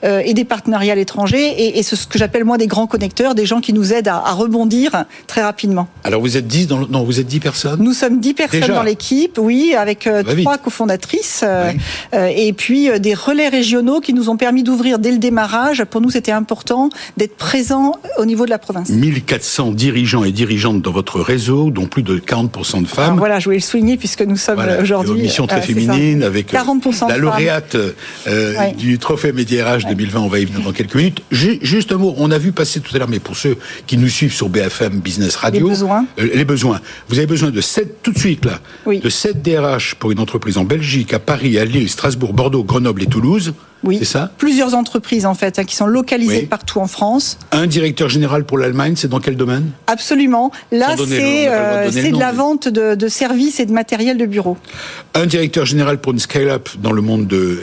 euh, 0.05 0.21
et 0.25 0.35
des 0.35 0.45
partenariats 0.45 0.93
à 0.93 0.97
l'étranger. 0.97 1.43
Et, 1.59 1.79
et 1.79 1.83
c'est 1.83 1.97
ce 1.97 2.07
que 2.07 2.19
j'appelle 2.19 2.45
moi 2.45 2.59
des 2.59 2.67
grands 2.67 2.87
connecteurs, 2.87 3.35
des 3.35 3.47
gens 3.47 3.61
qui 3.61 3.73
nous 3.73 3.93
aident 3.93 4.09
à, 4.09 4.17
à 4.17 4.33
rebondir 4.33 5.05
très 5.27 5.43
rapidement. 5.43 5.89
Alors 6.05 6.21
vous 6.21 6.37
êtes 6.37 6.47
10 6.47 6.67
dans 6.67 6.79
le... 6.79 6.87
Non, 6.87 7.05
vous 7.05 7.21
êtes 7.21 7.27
10 7.27 7.41
personnes 7.41 7.83
Nous 7.83 7.93
sommes 7.93 8.21
10 8.21 8.35
personnes 8.35 8.61
Déjà 8.61 8.75
dans 8.75 8.83
l'équipe, 8.83 9.39
oui, 9.39 9.75
avec 9.77 10.07
euh, 10.07 10.23
vite. 10.27 10.45
trois 10.45 10.59
cofondatrices, 10.59 11.43
euh, 11.45 11.73
euh, 12.15 12.31
et 12.35 12.53
puis 12.53 12.91
euh, 12.91 12.99
des 12.99 13.15
relais 13.15 13.49
régionaux 13.49 14.01
qui 14.01 14.13
nous 14.13 14.29
ont 14.31 14.37
permis 14.37 14.63
d'ouvrir 14.63 14.99
dès 14.99 15.13
le 15.13 15.19
démarrage. 15.19 15.85
Pour 15.85 16.01
nous, 16.01 16.11
c'était 16.11 16.33
important 16.33 16.91
d'être 17.17 17.37
présents 17.37 17.93
au 18.19 18.25
niveau 18.25 18.45
de 18.45 18.51
la 18.51 18.59
province. 18.59 18.89
1400 18.91 19.38
dirigeants 19.75 20.25
et 20.25 20.33
dirigeantes 20.33 20.83
dans 20.83 20.91
votre 20.93 21.21
réseau, 21.21 21.71
dont 21.71 21.87
plus 21.87 22.03
de 22.03 22.19
40% 22.19 22.83
de 22.83 22.87
femmes. 22.87 23.05
Alors 23.05 23.17
voilà, 23.19 23.39
je 23.39 23.45
voulais 23.45 23.57
le 23.59 23.63
souligner 23.63 23.97
puisque 23.97 24.23
nous 24.23 24.37
sommes 24.37 24.57
Voilà, 24.57 24.75
euh, 24.75 24.83
aujourd'hui. 24.83 25.15
une 25.17 25.23
mission 25.23 25.47
très 25.47 25.59
euh, 25.59 25.61
ça. 25.61 25.67
féminine 25.67 26.23
avec 26.23 26.53
euh, 26.55 26.59
40% 26.59 27.07
de 27.07 27.11
la 27.13 27.19
lauréate 27.19 27.75
euh, 27.75 27.93
Ouais. 28.59 28.73
du 28.73 28.99
trophée 28.99 29.33
Média 29.33 29.75
RH 29.77 29.87
2020. 29.89 30.21
On 30.21 30.29
va 30.29 30.39
y 30.41 30.45
venir 30.45 30.61
dans 30.63 30.73
quelques 30.73 30.95
minutes. 30.95 31.23
Ju- 31.31 31.59
Juste 31.63 31.93
un 31.93 31.97
mot, 31.99 32.15
on 32.19 32.31
a 32.31 32.39
vu 32.39 32.53
passer 32.53 32.81
tout 32.81 32.95
à 32.95 32.99
l'heure, 32.99 33.09
mais 33.09 33.19
pour 33.21 33.37
ceux 33.37 33.57
qui 33.87 33.97
nous 33.97 34.09
suivent 34.09 34.33
sur 34.33 34.49
BFM 34.49 35.01
Business 35.01 35.37
Radio, 35.37 35.67
Les 35.67 35.71
besoins. 35.73 36.07
euh, 36.19 36.29
les 36.35 36.45
besoins. 36.45 36.81
Vous 37.09 37.19
avez 37.19 37.27
besoin 37.27 37.51
de 37.51 37.61
7 37.61 38.03
tout 38.03 38.13
de 38.13 38.19
suite 38.19 38.45
là, 38.45 38.61
Oui. 38.87 39.01
de 39.01 39.09
7 39.09 39.43
DRH 39.43 39.95
pour 39.97 40.11
une 40.13 40.21
entreprise 40.21 40.59
en 40.59 40.65
Belgique, 40.65 41.13
à 41.15 41.19
Paris, 41.19 41.59
à 41.59 41.65
Lille, 41.65 41.89
Strasbourg, 41.89 42.33
Bordeaux, 42.33 42.65
Grenoble 42.65 43.03
et 43.03 43.07
Toulouse. 43.07 43.55
Oui. 43.85 43.99
C'est 44.01 44.05
ça 44.07 44.33
Plusieurs 44.39 44.75
entreprises 44.75 45.25
en 45.27 45.35
fait 45.35 45.59
hein, 45.59 45.65
qui 45.65 45.77
sont 45.77 45.87
localisées 45.87 46.41
Oui. 46.41 46.47
partout 46.47 46.81
en 46.81 46.87
France. 46.89 47.39
Un 47.53 47.67
directeur 47.67 48.09
général 48.09 48.45
pour 48.45 48.59
l'Allemagne, 48.59 48.95
c'est 48.97 49.09
dans 49.09 49.21
quel 49.21 49.37
domaine? 49.37 49.71
Absolument. 49.87 50.51
Là, 50.73 50.95
c'est 50.97 51.05
de 51.07 51.49
euh, 51.49 51.91
de 52.13 52.19
la 52.19 52.33
vente 52.33 52.67
de, 52.69 52.95
de 52.95 53.09
services 53.09 53.61
et 53.61 53.67
de 53.67 53.73
matériel 53.73 54.19
de 54.19 54.27
bureau. 54.27 54.57
Un 55.15 55.27
directeur 55.27 55.65
général 55.65 55.99
pour 55.99 56.13
une 56.13 56.19
scale-up 56.19 56.69
dans 56.79 56.93
le 56.93 57.03
monde 57.03 57.27
de 57.27 57.61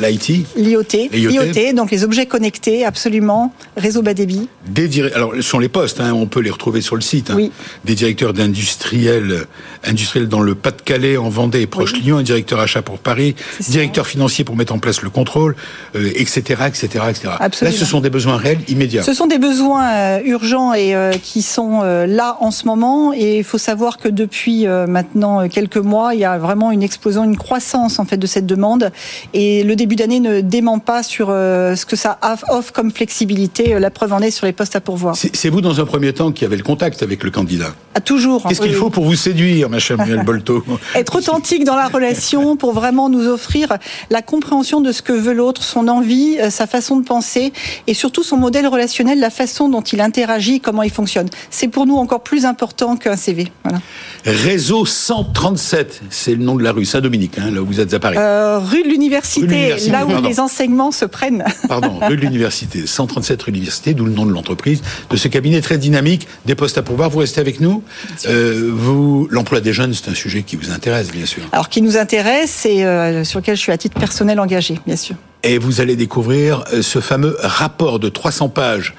l'IT. 0.00 0.46
L'IoT, 0.56 0.84
L'IoT. 1.12 1.72
donc 1.74 1.90
les 1.90 2.04
objets 2.04 2.26
connectés, 2.26 2.84
absolument, 2.84 3.52
réseau 3.76 4.02
bas 4.02 4.14
débit. 4.14 4.48
Des 4.68 4.88
dir- 4.88 5.10
alors, 5.14 5.32
ce 5.36 5.42
sont 5.42 5.58
les 5.58 5.68
postes, 5.68 6.00
hein, 6.00 6.12
on 6.14 6.26
peut 6.26 6.40
les 6.40 6.50
retrouver 6.50 6.80
sur 6.80 6.94
le 6.96 7.00
site. 7.02 7.30
hein. 7.30 7.34
Oui. 7.36 7.50
Des 7.84 7.94
directeurs 7.94 8.32
d'industriels, 8.32 9.46
industriels 9.84 10.28
dans 10.28 10.40
le 10.40 10.54
Pas-de-Calais, 10.54 11.16
en 11.16 11.28
Vendée 11.28 11.60
et 11.60 11.66
proche 11.66 11.92
Lyon, 11.94 12.18
un 12.18 12.22
directeur 12.22 12.60
achat 12.60 12.82
pour 12.82 12.98
Paris, 12.98 13.34
directeur 13.68 14.06
financier 14.06 14.44
pour 14.44 14.56
mettre 14.56 14.74
en 14.74 14.78
place 14.78 15.02
le 15.02 15.10
contrôle, 15.10 15.54
euh, 15.94 16.10
etc., 16.14 16.62
etc., 16.66 16.86
etc. 17.10 17.28
Absolument. 17.40 17.74
Là, 17.74 17.80
ce 17.80 17.84
sont 17.84 18.00
des 18.00 18.10
besoins 18.10 18.36
réels, 18.36 18.60
immédiats. 18.68 19.02
Ce 19.02 19.14
sont 19.14 19.26
des 19.26 19.38
besoins 19.38 19.88
euh, 19.90 20.20
urgents 20.24 20.74
et 20.74 20.94
euh, 20.94 21.12
qui 21.12 21.42
sont 21.42 21.80
euh, 21.82 22.06
là 22.06 22.36
en 22.40 22.50
ce 22.50 22.66
moment. 22.66 23.12
Et 23.12 23.38
il 23.38 23.44
faut 23.44 23.58
savoir 23.58 23.98
que 23.98 24.08
depuis 24.08 24.66
maintenant 24.66 25.48
quelques 25.48 25.76
mois, 25.76 26.14
il 26.14 26.20
y 26.20 26.24
a 26.24 26.38
vraiment 26.38 26.70
une 26.70 26.82
explosion, 26.82 27.24
une 27.24 27.36
croissance 27.36 27.98
en 27.98 28.04
fait 28.04 28.16
de 28.16 28.26
cette 28.26 28.46
demande. 28.46 28.90
Et 29.34 29.62
le 29.64 29.76
début 29.76 29.96
d'année 29.96 30.20
ne 30.20 30.40
dément 30.40 30.78
pas 30.78 31.02
sur 31.02 31.28
ce 31.28 31.84
que 31.86 31.96
ça 31.96 32.18
offre 32.50 32.72
comme 32.72 32.90
flexibilité. 32.90 33.78
La 33.78 33.90
preuve 33.90 34.12
en 34.12 34.20
est 34.20 34.30
sur 34.30 34.46
les 34.46 34.52
postes 34.52 34.76
à 34.76 34.80
pourvoir. 34.80 35.16
C'est 35.16 35.48
vous, 35.48 35.60
dans 35.60 35.80
un 35.80 35.84
premier 35.84 36.12
temps, 36.12 36.32
qui 36.32 36.44
avez 36.44 36.56
le 36.56 36.62
contact 36.62 37.02
avec 37.02 37.22
le 37.24 37.30
candidat. 37.30 37.74
À 37.94 38.00
toujours. 38.00 38.46
Qu'est-ce 38.46 38.60
qu'il 38.60 38.74
faut 38.74 38.90
pour 38.90 39.04
vous 39.04 39.14
séduire, 39.14 39.68
ma 39.68 39.78
chère 39.78 39.98
Muriel 39.98 40.24
Bolto 40.24 40.64
être 40.94 41.16
authentique 41.16 41.64
dans 41.64 41.76
la 41.76 41.88
relation 41.88 42.56
pour 42.56 42.72
vraiment 42.72 43.08
nous 43.08 43.26
offrir 43.26 43.76
la 44.10 44.22
compréhension 44.22 44.80
de 44.80 44.92
ce 44.92 45.02
que 45.02 45.12
veut 45.12 45.32
l'autre, 45.32 45.47
son 45.56 45.88
envie, 45.88 46.38
euh, 46.40 46.50
sa 46.50 46.66
façon 46.66 46.96
de 46.96 47.04
penser 47.04 47.52
et 47.86 47.94
surtout 47.94 48.22
son 48.22 48.36
modèle 48.36 48.66
relationnel, 48.66 49.18
la 49.18 49.30
façon 49.30 49.68
dont 49.68 49.80
il 49.80 50.00
interagit, 50.00 50.60
comment 50.60 50.82
il 50.82 50.90
fonctionne. 50.90 51.28
C'est 51.50 51.68
pour 51.68 51.86
nous 51.86 51.96
encore 51.96 52.22
plus 52.22 52.44
important 52.44 52.96
qu'un 52.96 53.16
CV. 53.16 53.48
Voilà. 53.64 53.80
Réseau 54.24 54.84
137, 54.84 56.02
c'est 56.10 56.32
le 56.34 56.42
nom 56.42 56.56
de 56.56 56.62
la 56.62 56.72
rue 56.72 56.84
Saint-Dominique, 56.84 57.38
hein, 57.38 57.50
là 57.52 57.62
où 57.62 57.66
vous 57.66 57.80
êtes 57.80 57.94
à 57.94 58.00
Paris. 58.00 58.16
Euh, 58.18 58.58
rue 58.58 58.82
de 58.82 58.88
l'université, 58.88 59.76
là 59.90 60.04
où 60.04 60.10
pardon. 60.10 60.28
les 60.28 60.40
enseignements 60.40 60.92
se 60.92 61.04
prennent. 61.04 61.44
Pardon, 61.68 61.98
rue 62.00 62.16
de 62.16 62.22
l'Université, 62.22 62.86
137 62.86 63.42
rue 63.42 63.52
de 63.52 63.56
l'Université, 63.56 63.94
d'où 63.94 64.04
le 64.04 64.12
nom 64.12 64.26
de 64.26 64.32
l'entreprise, 64.32 64.82
de 65.10 65.16
ce 65.16 65.28
cabinet 65.28 65.60
très 65.60 65.78
dynamique, 65.78 66.26
des 66.46 66.54
postes 66.54 66.78
à 66.78 66.82
pourvoir. 66.82 67.10
Vous 67.10 67.18
restez 67.18 67.40
avec 67.40 67.60
nous. 67.60 67.82
Euh, 68.26 68.70
vous, 68.72 69.28
l'emploi 69.30 69.60
des 69.60 69.72
jeunes, 69.72 69.94
c'est 69.94 70.10
un 70.10 70.14
sujet 70.14 70.42
qui 70.42 70.56
vous 70.56 70.70
intéresse, 70.70 71.10
bien 71.10 71.26
sûr. 71.26 71.42
Alors, 71.52 71.68
qui 71.68 71.82
nous 71.82 71.96
intéresse 71.96 72.66
et 72.66 72.84
euh, 72.84 73.24
sur 73.24 73.40
lequel 73.40 73.56
je 73.56 73.62
suis 73.62 73.72
à 73.72 73.78
titre 73.78 73.98
personnel 73.98 74.40
engagé, 74.40 74.78
bien 74.86 74.96
sûr. 74.96 75.16
Et 75.44 75.58
vous 75.58 75.80
allez 75.80 75.94
découvrir 75.94 76.64
ce 76.80 76.98
fameux 77.00 77.36
rapport 77.40 78.00
de 78.00 78.08
300 78.08 78.48
pages. 78.48 78.94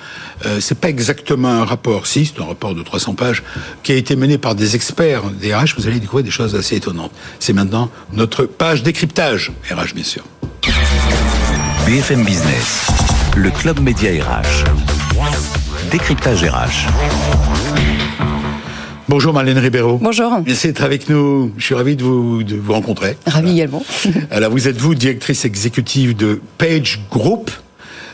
Euh, 0.45 0.59
c'est 0.61 0.79
pas 0.79 0.89
exactement 0.89 1.49
un 1.49 1.65
rapport, 1.65 2.07
si, 2.07 2.25
c'est 2.25 2.41
un 2.41 2.45
rapport 2.45 2.75
de 2.75 2.81
300 2.81 3.15
pages 3.15 3.43
qui 3.83 3.91
a 3.91 3.95
été 3.95 4.15
mené 4.15 4.37
par 4.37 4.55
des 4.55 4.75
experts 4.75 5.08
des 5.39 5.53
RH. 5.53 5.75
Vous 5.77 5.87
allez 5.87 5.99
découvrir 5.99 6.23
des 6.23 6.31
choses 6.31 6.55
assez 6.55 6.75
étonnantes. 6.75 7.11
C'est 7.39 7.53
maintenant 7.53 7.89
notre 8.13 8.45
page 8.45 8.83
décryptage 8.83 9.51
RH, 9.71 9.93
bien 9.93 10.03
sûr. 10.03 10.23
BFM 11.85 12.23
Business, 12.23 12.87
le 13.35 13.49
club 13.49 13.79
média 13.79 14.11
RH. 14.11 14.65
Décryptage 15.91 16.43
RH. 16.43 16.87
Bonjour 19.07 19.33
Marlène 19.33 19.57
Ribeiro. 19.57 19.97
Bonjour. 19.97 20.31
Merci 20.45 20.67
d'être 20.67 20.83
avec 20.83 21.09
nous. 21.09 21.51
Je 21.57 21.65
suis 21.65 21.73
ravi 21.73 21.95
de 21.95 22.03
vous, 22.03 22.43
de 22.43 22.55
vous 22.55 22.73
rencontrer. 22.73 23.17
Ravi 23.25 23.53
également. 23.53 23.83
Alors, 24.29 24.51
vous 24.51 24.67
êtes 24.67 24.77
vous, 24.77 24.93
directrice 24.93 25.45
exécutive 25.45 26.15
de 26.15 26.39
Page 26.59 26.99
Group. 27.09 27.49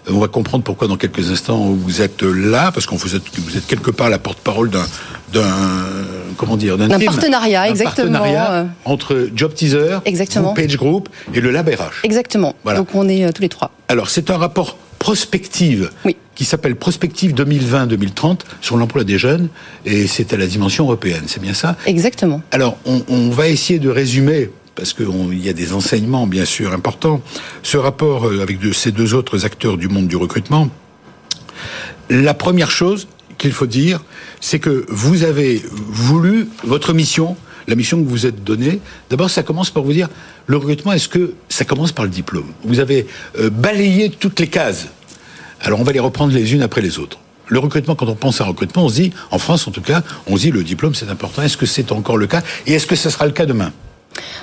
On 0.07 0.19
va 0.19 0.27
comprendre 0.27 0.63
pourquoi 0.63 0.87
dans 0.87 0.97
quelques 0.97 1.31
instants 1.31 1.57
vous 1.71 2.01
êtes 2.01 2.21
là, 2.21 2.71
parce 2.71 2.85
qu'on 2.85 2.95
vous 2.95 3.15
êtes, 3.15 3.23
vous 3.37 3.57
êtes 3.57 3.65
quelque 3.65 3.91
part 3.91 4.09
la 4.09 4.19
porte-parole 4.19 4.69
d'un, 4.69 4.85
d'un, 5.33 5.43
comment 6.37 6.57
dire, 6.57 6.77
d'un 6.77 6.87
partenariat, 6.99 7.63
Un 7.63 7.65
exactement, 7.65 8.11
partenariat 8.11 8.51
euh. 8.53 8.65
entre 8.85 9.29
Job 9.35 9.53
Teaser, 9.53 9.97
Exactement. 10.05 10.53
Page 10.53 10.77
Group 10.77 11.09
et 11.33 11.41
le 11.41 11.51
Lab 11.51 11.67
RH. 11.67 12.03
Exactement. 12.03 12.55
Voilà. 12.63 12.79
Donc 12.79 12.89
on 12.93 13.07
est 13.09 13.25
euh, 13.25 13.31
tous 13.33 13.41
les 13.41 13.49
trois. 13.49 13.71
Alors, 13.87 14.09
c'est 14.09 14.29
un 14.29 14.37
rapport 14.37 14.77
prospective 14.99 15.89
Oui. 16.05 16.15
qui 16.35 16.45
s'appelle 16.45 16.75
Prospective 16.75 17.33
2020-2030 17.33 18.39
sur 18.61 18.77
l'emploi 18.77 19.03
des 19.03 19.17
jeunes, 19.17 19.49
et 19.85 20.07
c'est 20.07 20.33
à 20.33 20.37
la 20.37 20.47
dimension 20.47 20.85
européenne, 20.85 21.23
c'est 21.27 21.41
bien 21.41 21.53
ça? 21.53 21.75
Exactement. 21.85 22.41
Alors, 22.51 22.77
on, 22.85 23.01
on 23.07 23.29
va 23.29 23.47
essayer 23.47 23.79
de 23.79 23.89
résumer, 23.89 24.49
parce 24.75 24.93
qu'il 24.93 25.43
y 25.43 25.49
a 25.49 25.53
des 25.53 25.73
enseignements 25.73 26.27
bien 26.27 26.45
sûr 26.45 26.73
importants, 26.73 27.21
ce 27.63 27.77
rapport 27.77 28.27
euh, 28.27 28.41
avec 28.41 28.59
ces 28.73 28.91
deux 28.91 29.13
autres 29.13 29.45
acteurs 29.45 29.77
du 29.77 29.87
monde 29.87 30.07
du 30.07 30.17
recrutement. 30.17 30.69
La 32.09 32.33
première 32.33 32.69
chose 32.69 33.07
qu'il 33.37 33.51
faut 33.51 33.65
dire, 33.65 34.03
c'est 34.39 34.59
que 34.59 34.85
vous 34.89 35.23
avez 35.23 35.63
voulu, 35.71 36.47
votre 36.63 36.93
mission, 36.93 37.35
la 37.67 37.75
mission 37.75 38.01
que 38.03 38.07
vous 38.07 38.25
êtes 38.25 38.43
donnée, 38.43 38.79
d'abord 39.09 39.29
ça 39.29 39.43
commence 39.43 39.71
par 39.71 39.83
vous 39.83 39.93
dire, 39.93 40.09
le 40.45 40.57
recrutement, 40.57 40.91
est-ce 40.91 41.09
que 41.09 41.33
ça 41.49 41.65
commence 41.65 41.91
par 41.91 42.05
le 42.05 42.11
diplôme? 42.11 42.51
Vous 42.63 42.79
avez 42.79 43.07
euh, 43.39 43.49
balayé 43.49 44.09
toutes 44.09 44.39
les 44.39 44.47
cases. 44.47 44.87
Alors 45.61 45.79
on 45.79 45.83
va 45.83 45.93
les 45.93 45.99
reprendre 45.99 46.33
les 46.33 46.53
unes 46.53 46.61
après 46.61 46.81
les 46.81 46.99
autres. 46.99 47.19
Le 47.47 47.59
recrutement, 47.59 47.95
quand 47.95 48.07
on 48.07 48.15
pense 48.15 48.41
à 48.41 48.43
recrutement, 48.43 48.85
on 48.85 48.89
se 48.89 48.95
dit, 48.95 49.13
en 49.31 49.39
France 49.39 49.67
en 49.67 49.71
tout 49.71 49.81
cas, 49.81 50.03
on 50.27 50.35
se 50.35 50.41
dit 50.43 50.51
le 50.51 50.63
diplôme 50.63 50.93
c'est 50.93 51.09
important. 51.09 51.41
Est-ce 51.41 51.57
que 51.57 51.65
c'est 51.65 51.91
encore 51.91 52.17
le 52.17 52.27
cas? 52.27 52.43
Et 52.67 52.73
est-ce 52.73 52.87
que 52.87 52.95
ce 52.95 53.09
sera 53.09 53.25
le 53.25 53.31
cas 53.31 53.45
demain? 53.45 53.71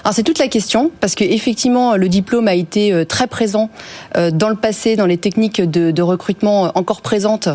Alors 0.05 0.15
c'est 0.15 0.23
toute 0.23 0.39
la 0.39 0.49
question 0.49 0.91
parce 1.01 1.15
que 1.15 1.25
effectivement 1.25 1.97
le 1.97 2.09
diplôme 2.09 2.49
a 2.49 2.55
été 2.55 2.93
euh, 2.93 3.05
très 3.05 3.27
présent 3.27 3.71
euh, 4.17 4.31
dans 4.31 4.49
le 4.49 4.57
passé 4.57 4.97
dans 4.97 5.07
les 5.07 5.17
techniques 5.19 5.61
de, 5.61 5.91
de 5.91 6.03
recrutement 6.03 6.67
euh, 6.67 6.69
encore 6.75 7.01
présentes 7.03 7.49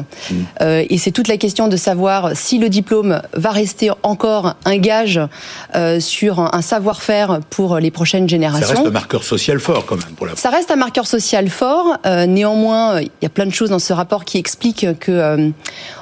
Euh, 0.61 0.83
et 0.89 0.97
c'est 0.97 1.11
toute 1.11 1.27
la 1.27 1.37
question 1.37 1.67
de 1.67 1.77
savoir 1.77 2.31
si 2.35 2.57
le 2.57 2.69
diplôme 2.69 3.21
va 3.33 3.51
rester 3.51 3.89
encore 4.03 4.55
un 4.65 4.77
gage 4.77 5.19
euh, 5.75 5.99
sur 5.99 6.39
un, 6.39 6.61
savoir-faire 6.61 7.39
pour 7.49 7.77
les 7.79 7.91
prochaines 7.91 8.23
Ça 8.23 8.27
générations. 8.27 8.67
reste 8.75 8.87
un 8.87 8.91
marqueur 8.91 9.23
social 9.23 9.59
fort 9.59 9.85
quand 9.85 9.95
même 9.95 10.15
pour 10.15 10.25
la 10.25 10.35
Ça 10.35 10.49
reste 10.49 10.71
un 10.71 10.75
marqueur 10.75 11.05
social 11.07 11.49
fort. 11.49 11.97
Euh, 12.05 12.25
néanmoins, 12.25 13.01
il 13.01 13.09
y 13.21 13.25
a 13.25 13.29
plein 13.29 13.45
de 13.45 13.51
choses 13.53 13.69
dans 13.69 13.79
ce 13.79 13.93
rapport 13.93 14.25
qui 14.25 14.37
expliquent 14.37 14.87
que, 14.99 15.11
euh, 15.11 15.49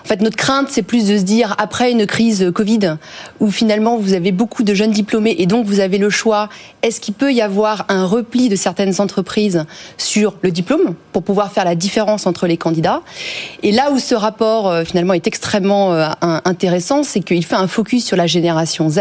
en 0.04 0.08
fait, 0.08 0.22
notre 0.22 0.38
crainte, 0.38 0.68
c'est 0.70 0.84
plus 0.84 1.06
de 1.08 1.18
se 1.18 1.24
dire 1.24 1.56
après 1.58 1.92
une 1.92 2.06
crise 2.06 2.52
Covid, 2.54 2.98
où 3.40 3.52
finalement 3.52 3.98
vous 3.98 4.14
avez 4.14 4.32
beaucoup 4.32 4.64
de 4.64 4.74
jeunes 4.74 4.92
diplômés 4.92 5.36
et 5.40 5.46
donc 5.46 5.66
vous 5.66 5.80
avez 5.80 5.98
le 5.98 6.05
choix. 6.10 6.50
Est-ce 6.82 7.00
qu'il 7.00 7.14
peut 7.14 7.34
y 7.34 7.42
avoir 7.42 7.86
un 7.90 8.06
repli 8.06 8.50
de 8.50 8.56
certaines 8.56 9.00
entreprises 9.00 9.66
sur 9.98 10.36
le 10.42 10.52
diplôme 10.52 10.96
pour 11.12 11.24
pouvoir 11.24 11.52
faire 11.52 11.66
la 11.66 11.76
différence 11.76 12.28
entre 12.28 12.48
les 12.48 12.58
candidats? 12.58 13.02
Et 13.64 13.72
là 13.72 13.92
où 13.92 14.00
ce 14.00 14.16
rapport 14.16 14.68
euh, 14.68 14.84
finalement 14.84 15.14
est 15.14 15.28
extrêmement 15.28 15.94
euh, 15.94 16.08
intéressant, 16.22 17.04
c'est 17.04 17.22
qu'il 17.22 17.46
fait 17.46 17.56
un 17.56 17.68
focus 17.68 18.06
sur 18.06 18.18
la 18.18 18.28
génération 18.28 18.90
Z 18.90 19.00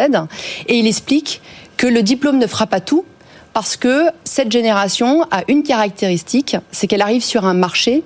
et 0.67 0.77
il 0.79 0.87
explique 0.87 1.41
que 1.77 1.87
le 1.87 2.03
diplôme 2.03 2.39
ne 2.39 2.47
fera 2.47 2.67
pas 2.67 2.81
tout 2.81 3.05
parce 3.53 3.77
que 3.77 4.07
cette 4.25 4.51
génération 4.51 5.23
a 5.31 5.43
une 5.49 5.63
caractéristique, 5.63 6.57
c'est 6.73 6.87
qu'elle 6.87 7.03
arrive 7.03 7.23
sur 7.23 7.45
un 7.45 7.55
marché 7.55 8.03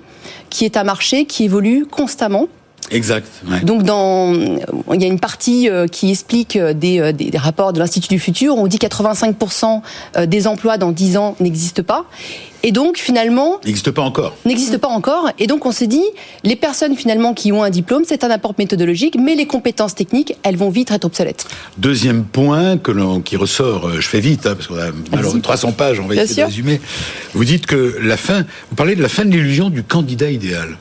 qui 0.49 0.63
est 0.63 0.77
un 0.77 0.83
marché 0.83 1.25
qui 1.25 1.45
évolue 1.45 1.85
constamment. 1.85 2.47
Exact. 2.91 3.27
ouais. 3.49 3.61
Donc, 3.61 3.83
dans, 3.83 4.33
il 4.33 5.01
y 5.01 5.03
a 5.03 5.07
une 5.07 5.19
partie 5.19 5.69
euh, 5.69 5.87
qui 5.87 6.09
explique 6.11 6.55
euh, 6.55 6.73
des, 6.73 6.99
euh, 6.99 7.11
des, 7.11 7.29
des 7.29 7.37
rapports 7.37 7.71
de 7.73 7.79
l'Institut 7.79 8.09
du 8.09 8.19
futur. 8.19 8.55
On 8.57 8.67
dit 8.67 8.77
85% 8.77 9.81
euh, 10.17 10.25
des 10.25 10.47
emplois 10.47 10.77
dans 10.77 10.91
10 10.91 11.17
ans 11.17 11.35
n'existent 11.39 11.83
pas. 11.83 12.05
Et 12.61 12.73
donc, 12.73 12.97
finalement, 12.97 13.57
N'existe 13.65 13.91
pas 13.91 14.01
encore. 14.01 14.35
n'existe 14.45 14.77
pas 14.79 14.89
encore. 14.89 15.29
Et 15.39 15.47
donc, 15.47 15.65
on 15.65 15.71
s'est 15.71 15.87
dit, 15.87 16.03
les 16.43 16.57
personnes 16.57 16.95
finalement 16.97 17.33
qui 17.33 17.53
ont 17.53 17.63
un 17.63 17.69
diplôme, 17.69 18.03
c'est 18.05 18.25
un 18.25 18.29
apport 18.29 18.53
méthodologique, 18.57 19.15
mais 19.17 19.35
les 19.35 19.45
compétences 19.45 19.95
techniques, 19.95 20.35
elles 20.43 20.57
vont 20.57 20.69
vite 20.69 20.91
être 20.91 21.05
obsolètes. 21.05 21.45
Deuxième 21.77 22.25
point 22.25 22.77
que 22.77 23.19
qui 23.21 23.37
ressort, 23.37 23.89
je 24.01 24.05
fais 24.07 24.19
vite, 24.19 24.45
hein, 24.45 24.55
parce 24.55 24.67
qu'on 24.67 24.77
a 24.77 24.91
malheureusement 25.11 25.39
300 25.39 25.71
pages, 25.71 26.01
on 26.01 26.07
va 26.07 26.15
Bien 26.15 26.23
essayer 26.23 26.35
sûr. 26.35 26.45
de 26.47 26.49
résumer. 26.49 26.81
Vous 27.33 27.45
dites 27.45 27.65
que 27.65 27.95
la 28.01 28.17
fin, 28.17 28.41
vous 28.69 28.75
parlez 28.75 28.95
de 28.95 29.01
la 29.01 29.09
fin 29.09 29.23
de 29.23 29.29
l'illusion 29.31 29.69
du 29.69 29.83
candidat 29.83 30.29
idéal. 30.29 30.77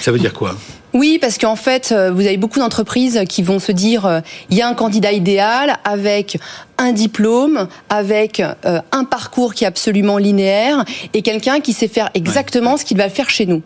Ça 0.00 0.12
veut 0.12 0.18
dire 0.18 0.32
quoi? 0.32 0.56
Oui, 0.92 1.18
parce 1.20 1.38
qu'en 1.38 1.56
fait, 1.56 1.92
euh, 1.92 2.10
vous 2.10 2.22
avez 2.22 2.36
beaucoup 2.36 2.58
d'entreprises 2.58 3.22
qui 3.28 3.42
vont 3.42 3.60
se 3.60 3.70
dire, 3.70 4.06
euh, 4.06 4.20
il 4.50 4.56
y 4.56 4.62
a 4.62 4.68
un 4.68 4.74
candidat 4.74 5.12
idéal 5.12 5.76
avec 5.84 6.38
un 6.80 6.92
diplôme, 6.92 7.68
avec 7.90 8.40
euh, 8.40 8.80
un 8.90 9.04
parcours 9.04 9.54
qui 9.54 9.62
est 9.64 9.66
absolument 9.68 10.18
linéaire 10.18 10.84
et 11.14 11.22
quelqu'un 11.22 11.60
qui 11.60 11.72
sait 11.72 11.86
faire 11.88 12.10
exactement 12.14 12.76
ce 12.76 12.84
qu'il 12.84 12.96
va 12.96 13.08
faire 13.08 13.30
chez 13.30 13.46
nous. 13.46 13.62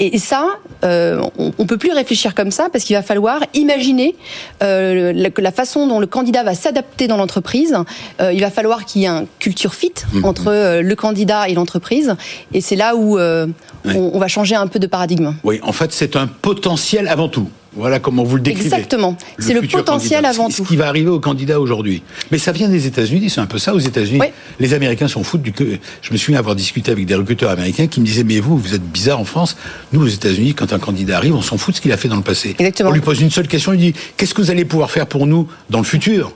Et, 0.00 0.16
et 0.16 0.18
ça, 0.18 0.44
euh, 0.84 1.22
on, 1.38 1.52
on 1.56 1.66
peut 1.66 1.78
plus 1.78 1.92
réfléchir 1.92 2.34
comme 2.34 2.50
ça 2.50 2.68
parce 2.70 2.84
qu'il 2.84 2.94
va 2.96 3.02
falloir 3.02 3.40
imaginer 3.54 4.14
euh, 4.62 5.12
la, 5.14 5.30
la 5.38 5.52
façon 5.52 5.86
dont 5.86 6.00
le 6.00 6.06
candidat 6.06 6.42
va 6.42 6.54
s'adapter 6.54 7.06
dans 7.06 7.16
l'entreprise. 7.16 7.74
Il 8.20 8.40
va 8.40 8.50
falloir 8.50 8.84
qu'il 8.84 9.02
y 9.02 9.04
ait 9.04 9.08
un 9.08 9.24
culture 9.38 9.74
fit 9.74 9.92
entre 10.24 10.48
euh, 10.48 10.82
le 10.82 10.94
candidat 10.96 11.48
et 11.48 11.54
l'entreprise. 11.54 12.14
Et 12.52 12.60
c'est 12.60 12.76
là 12.76 12.94
où 12.96 13.16
Ouais. 13.16 13.92
on, 13.94 14.10
on 14.14 14.18
va 14.18 14.26
changer 14.26 14.56
un 14.56 14.66
peu 14.66 14.80
de 14.80 14.88
paradigme. 14.88 15.34
Oui, 15.44 15.60
en 15.62 15.70
fait, 15.72 15.92
c'est 15.92 16.16
un 16.16 16.26
potentiel 16.26 17.06
avant 17.06 17.28
tout. 17.28 17.48
Voilà 17.76 17.98
comment 17.98 18.24
vous 18.24 18.36
le 18.36 18.42
décrivez. 18.42 18.66
Exactement. 18.66 19.16
C'est 19.38 19.52
le 19.52 19.60
potentiel 19.60 20.22
candidat. 20.22 20.28
avant 20.28 20.48
tout. 20.48 20.64
Ce 20.64 20.68
qui 20.68 20.76
va 20.76 20.88
arriver 20.88 21.10
au 21.10 21.20
candidat 21.20 21.60
aujourd'hui. 21.60 22.02
Mais 22.30 22.38
ça 22.38 22.52
vient 22.52 22.68
des 22.68 22.86
États-Unis, 22.86 23.30
c'est 23.30 23.40
un 23.40 23.46
peu 23.46 23.58
ça 23.58 23.74
aux 23.74 23.78
États-Unis. 23.78 24.18
Oui. 24.20 24.28
Les 24.58 24.74
Américains 24.74 25.08
s'en 25.08 25.22
foutent 25.22 25.42
du 25.42 25.52
que. 25.52 25.78
Je 26.02 26.12
me 26.12 26.16
souviens 26.16 26.38
avoir 26.38 26.56
discuté 26.56 26.90
avec 26.90 27.04
des 27.06 27.14
recruteurs 27.14 27.50
américains 27.50 27.86
qui 27.86 28.00
me 28.00 28.06
disaient 28.06 28.24
Mais 28.24 28.40
vous, 28.40 28.56
vous 28.56 28.74
êtes 28.74 28.82
bizarre 28.82 29.20
en 29.20 29.24
France. 29.24 29.56
Nous, 29.92 30.02
aux 30.02 30.08
États-Unis, 30.08 30.54
quand 30.54 30.72
un 30.72 30.78
candidat 30.78 31.16
arrive, 31.18 31.34
on 31.34 31.42
s'en 31.42 31.58
fout 31.58 31.74
de 31.74 31.76
ce 31.76 31.82
qu'il 31.82 31.92
a 31.92 31.96
fait 31.96 32.08
dans 32.08 32.16
le 32.16 32.22
passé. 32.22 32.56
Exactement. 32.58 32.90
On 32.90 32.92
lui 32.92 33.00
pose 33.00 33.20
une 33.20 33.30
seule 33.30 33.48
question 33.48 33.72
il 33.72 33.78
dit 33.78 33.94
Qu'est-ce 34.16 34.34
que 34.34 34.40
vous 34.40 34.50
allez 34.50 34.64
pouvoir 34.64 34.90
faire 34.90 35.06
pour 35.06 35.26
nous 35.26 35.46
dans 35.70 35.78
le 35.78 35.84
futur? 35.84 36.32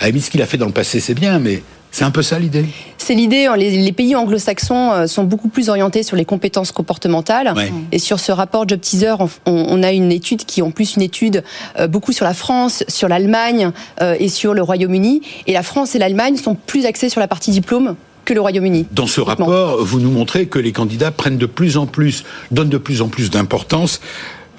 À 0.00 0.04
la 0.04 0.06
limite, 0.08 0.24
ce 0.24 0.30
qu'il 0.30 0.42
a 0.42 0.46
fait 0.46 0.56
dans 0.58 0.66
le 0.66 0.72
passé, 0.72 1.00
c'est 1.00 1.14
bien, 1.14 1.38
mais 1.38 1.62
c'est 1.94 2.02
un 2.02 2.10
peu 2.10 2.22
ça 2.22 2.40
l'idée? 2.40 2.64
C'est 2.98 3.14
l'idée. 3.14 3.46
hein, 3.46 3.56
Les, 3.56 3.70
les 3.82 3.92
pays 3.92 4.16
anglo-saxons 4.16 4.90
euh, 4.90 5.06
sont 5.06 5.22
beaucoup 5.22 5.46
plus 5.48 5.68
orientés 5.68 6.02
sur 6.02 6.16
les 6.16 6.24
compétences 6.24 6.72
comportementales. 6.72 7.52
Ouais. 7.54 7.72
Et 7.92 8.00
sur 8.00 8.18
ce 8.18 8.32
rapport 8.32 8.68
Job 8.68 8.80
Teaser, 8.80 9.14
on, 9.20 9.28
on 9.46 9.82
a 9.84 9.92
une 9.92 10.10
étude 10.10 10.44
qui 10.44 10.58
est 10.58 10.62
en 10.64 10.72
plus 10.72 10.96
une 10.96 11.02
étude 11.02 11.44
euh, 11.78 11.86
beaucoup 11.86 12.10
sur 12.10 12.24
la 12.24 12.34
France, 12.34 12.82
sur 12.88 13.06
l'Allemagne 13.06 13.70
euh, 14.02 14.16
et 14.18 14.28
sur 14.28 14.54
le 14.54 14.62
Royaume-Uni. 14.62 15.22
Et 15.46 15.52
la 15.52 15.62
France 15.62 15.94
et 15.94 16.00
l'Allemagne 16.00 16.36
sont 16.36 16.56
plus 16.56 16.84
axées 16.84 17.08
sur 17.08 17.20
la 17.20 17.28
partie 17.28 17.52
diplôme 17.52 17.94
que 18.24 18.34
le 18.34 18.40
Royaume-Uni. 18.40 18.86
Dans 18.90 19.06
ce 19.06 19.20
rapport, 19.20 19.84
vous 19.84 20.00
nous 20.00 20.10
montrez 20.10 20.46
que 20.46 20.58
les 20.58 20.72
candidats 20.72 21.12
prennent 21.12 21.38
de 21.38 21.46
plus 21.46 21.76
en 21.76 21.86
plus, 21.86 22.24
donnent 22.50 22.70
de 22.70 22.78
plus 22.78 23.02
en 23.02 23.08
plus 23.08 23.30
d'importance 23.30 24.00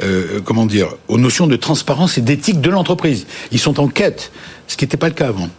euh, 0.03 0.39
comment 0.45 0.65
dire, 0.65 0.87
aux 1.09 1.17
notions 1.17 1.47
de 1.47 1.57
transparence 1.57 2.17
et 2.17 2.21
d'éthique 2.21 2.61
de 2.61 2.69
l'entreprise. 2.69 3.27
Ils 3.51 3.59
sont 3.59 3.79
en 3.81 3.89
quête, 3.89 4.31
ce 4.67 4.77
qui 4.77 4.85
n'était 4.85 4.97
pas 4.97 5.07
le 5.09 5.13
cas 5.15 5.27
avant. 5.27 5.49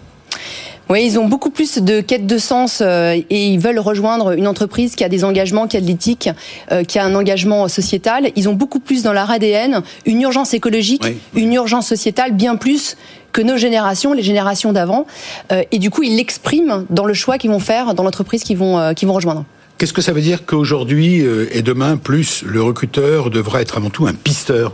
Oui, 0.89 1.05
ils 1.05 1.19
ont 1.19 1.27
beaucoup 1.27 1.51
plus 1.51 1.79
de 1.79 2.01
quête 2.01 2.29
de 2.29 2.39
sens 2.39 2.81
euh, 2.81 3.21
et 3.29 3.47
ils 3.49 3.59
veulent 3.59 3.81
rejoindre 3.81 4.33
une 4.33 4.47
entreprise 4.47 4.95
qui 4.95 5.03
a 5.03 5.09
des 5.09 5.25
engagements, 5.25 5.67
qui 5.67 5.77
a 5.77 5.81
de 5.81 5.87
l'éthique, 5.87 6.31
euh, 6.71 6.85
qui 6.85 7.01
a 7.01 7.05
un 7.05 7.17
engagement 7.17 7.67
sociétal. 7.67 8.31
Ils 8.37 8.49
ont 8.49 8.53
beaucoup 8.53 8.79
plus 8.79 9.03
dans 9.03 9.13
leur 9.13 9.29
ADN 9.29 9.83
une 10.05 10.23
urgence 10.23 10.55
écologique, 10.55 11.03
une 11.35 11.53
urgence 11.53 11.89
sociétale, 11.89 12.33
bien 12.33 12.55
plus 12.55 12.97
que 13.33 13.43
nos 13.43 13.57
générations, 13.57 14.13
les 14.13 14.23
générations 14.23 14.73
d'avant. 14.73 15.07
Euh, 15.51 15.65
et 15.73 15.79
du 15.81 15.91
coup, 15.91 16.05
ils 16.05 16.17
l'expriment 16.17 16.87
dans 16.89 17.05
le 17.05 17.15
choix 17.15 17.37
qu'ils 17.37 17.51
vont 17.51 17.59
faire 17.59 17.95
dans 17.95 18.05
l'entreprise 18.05 18.45
qu'ils 18.45 18.57
vont, 18.57 18.95
qu'ils 18.95 19.09
vont 19.09 19.15
rejoindre. 19.15 19.45
Qu'est-ce 19.79 19.93
que 19.93 20.03
ça 20.03 20.13
veut 20.13 20.23
dire 20.23 20.47
qu'aujourd'hui 20.47 21.23
et 21.51 21.63
demain, 21.63 21.97
plus 21.97 22.43
le 22.45 22.63
recruteur 22.63 23.31
devra 23.31 23.61
être 23.61 23.77
avant 23.77 23.91
tout 23.91 24.07
un 24.07 24.15
pisteur? 24.15 24.73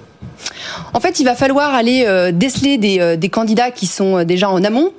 En 0.94 1.00
fait, 1.00 1.20
il 1.20 1.24
va 1.24 1.34
falloir 1.34 1.74
aller 1.74 2.04
euh, 2.06 2.32
déceler 2.32 2.78
des, 2.78 3.00
euh, 3.00 3.16
des, 3.16 3.28
candidats 3.28 3.70
qui 3.70 3.86
sont 3.86 4.18
euh, 4.18 4.24
déjà 4.24 4.50
en 4.50 4.62
amont. 4.64 4.92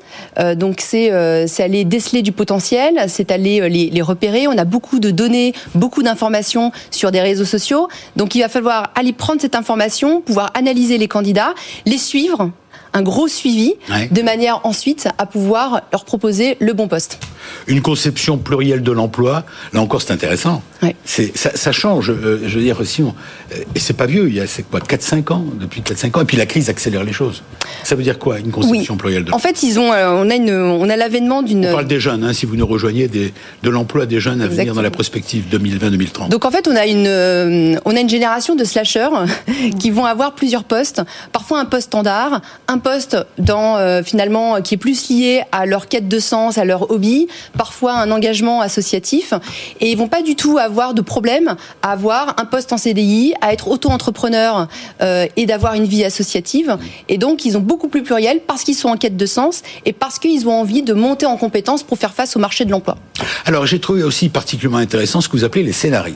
donc, 0.56 0.82
c'est 0.82 1.12
aller 1.60 1.86
déceler 1.86 2.22
du 2.22 2.32
potentiel, 2.32 3.06
c'est 3.08 3.32
aller 3.32 3.70
les, 3.70 3.90
les, 3.90 4.02
repérer. 4.02 4.48
On 4.48 4.58
a 4.58 4.66
beaucoup 4.66 5.00
de 5.00 5.12
données, 5.12 5.54
beaucoup 5.76 6.04
d'informations 6.04 6.72
sur 6.92 7.12
des 7.12 7.22
réseaux 7.22 7.46
sociaux. 7.46 7.88
Donc, 8.16 8.36
il 8.36 8.42
va 8.42 8.50
falloir 8.50 8.92
aller 8.96 9.14
prendre 9.14 9.42
cette 9.42 9.56
information, 9.56 10.22
pouvoir 10.22 10.52
analyser 10.56 10.98
les 10.98 11.08
candidats, 11.08 11.54
les 11.86 11.98
suivre, 11.98 12.52
un 12.94 13.02
gros 13.02 13.28
suivi, 13.28 13.74
de 14.12 14.22
manière 14.22 14.62
ensuite 14.66 15.08
à 15.18 15.26
pouvoir 15.26 15.82
leur 15.92 16.06
proposer 16.06 16.58
le 16.60 16.74
bon 16.74 16.88
poste. 16.88 17.20
Une 17.68 17.82
conception 17.82 18.38
plurielle 18.38 18.84
de 18.84 18.92
l'emploi, 18.92 19.46
là 19.74 19.82
encore 19.82 20.02
c'est 20.02 20.14
intéressant. 20.14 20.62
C'est, 21.06 21.38
ça, 21.38 21.52
ça, 21.56 21.72
change, 21.72 22.10
euh, 22.10 22.42
je 22.46 22.58
veux 22.58 22.64
dire 22.64 22.80
aussi, 22.80 23.02
euh, 23.02 23.64
et 23.76 23.80
c'est 23.80 23.94
pas 23.94 24.06
vieux, 24.06 24.28
il 24.28 24.36
y 24.36 24.40
a 24.40 24.48
c'est 24.48 24.64
quoi, 24.64 24.80
4-5 24.80 25.32
ans, 25.32 25.46
depuis 25.60 25.82
4-5 25.82 26.18
ans, 26.18 26.22
et 26.22 26.26
puis 26.26 26.38
la 26.38 26.46
crise 26.46 26.70
accélère 26.70 27.04
les 27.04 27.14
choses. 27.14 27.44
Ça 27.84 27.96
veut 27.96 28.04
dire 28.04 28.20
quoi, 28.20 28.40
une 28.40 28.52
conception 28.52 28.98
plurielle 28.98 29.24
de 29.24 29.32
l'emploi 29.32 29.52
En 29.52 29.54
fait, 29.54 29.64
ils 29.64 29.80
ont, 29.80 29.94
euh, 29.94 30.10
on 30.10 30.30
a, 30.30 30.36
une, 30.36 30.52
on 30.52 30.90
a 30.90 30.96
l'avènement 30.96 31.42
d'une... 31.42 31.66
On 31.68 31.72
parle 31.72 31.88
des 31.88 32.00
jeunes, 32.00 32.24
hein, 32.24 32.34
si 32.34 32.46
vous 32.46 32.56
nous 32.56 32.68
rejoignez, 32.68 33.08
des, 33.08 33.34
de 33.64 33.70
l'emploi 33.70 34.06
des 34.06 34.20
jeunes 34.20 34.42
à 34.42 34.48
venir 34.48 34.74
dans 34.74 34.82
la 34.82 34.92
prospective 34.92 35.46
2020-2030. 35.52 36.30
Donc 36.30 36.46
en 36.46 36.52
fait, 36.52 36.68
on 36.68 36.76
a 36.76 36.86
une, 36.86 37.80
on 37.86 37.96
a 37.96 38.00
une 38.00 38.10
génération 38.10 38.56
de 38.56 38.64
slashers 38.64 39.10
qui 39.80 39.90
vont 39.90 40.06
avoir 40.06 40.36
plusieurs 40.36 40.64
postes, 40.64 41.02
parfois 41.32 41.60
un 41.60 41.66
poste 41.66 41.88
standard, 41.88 42.42
un 42.68 42.80
poste 42.80 43.18
dans 43.38 44.04
finalement 44.04 44.62
qui 44.62 44.76
est 44.76 44.78
plus 44.78 45.10
lié 45.10 45.44
à 45.52 45.66
leur 45.66 45.88
quête 45.88 46.08
de 46.08 46.20
sens, 46.20 46.58
à 46.58 46.66
leur 46.66 46.92
hobby, 46.92 47.28
parfois 47.58 47.94
un 47.94 48.12
engagement 48.12 48.62
associatif, 48.62 49.34
et 49.80 49.92
ils 49.92 49.98
vont 49.98 50.08
pas 50.08 50.22
du 50.22 50.36
tout 50.36 50.58
avoir 50.58 50.94
de 50.94 51.02
problème 51.02 51.56
à 51.82 51.92
avoir 51.92 52.36
un 52.38 52.46
poste 52.46 52.74
en 52.74 52.78
CDI, 52.78 53.34
à 53.42 53.54
être 53.54 53.68
auto-entrepreneur 53.68 54.68
euh, 55.02 55.28
et 55.36 55.46
d'avoir 55.46 55.74
une 55.74 55.86
vie 55.86 56.04
associative. 56.04 56.78
Et 57.10 57.18
donc 57.18 57.46
ils 57.46 57.58
ont 57.58 57.62
beaucoup 57.62 57.88
plus 57.88 58.04
pluriel 58.04 58.42
parce 58.46 58.64
qu'ils 58.64 58.76
sont 58.76 58.90
en 58.90 58.98
quête 58.98 59.18
de 59.18 59.26
sens 59.26 59.62
et 59.86 59.94
parce 59.94 60.20
qu'ils 60.20 60.48
ont 60.48 60.54
envie 60.54 60.82
de 60.82 60.94
monter 60.94 61.26
en 61.26 61.38
compétences 61.38 61.84
pour 61.84 61.98
faire 61.98 62.14
face 62.14 62.36
au 62.36 62.40
marché 62.40 62.66
de 62.66 62.72
l'emploi. 62.72 62.98
Alors 63.46 63.66
j'ai 63.66 63.80
trouvé 63.80 64.04
aussi 64.04 64.30
particulièrement 64.30 64.78
intéressant 64.78 65.22
ce 65.22 65.30
que 65.30 65.38
vous 65.38 65.44
appelez 65.44 65.64
les 65.64 65.74
scénarios. 65.74 66.16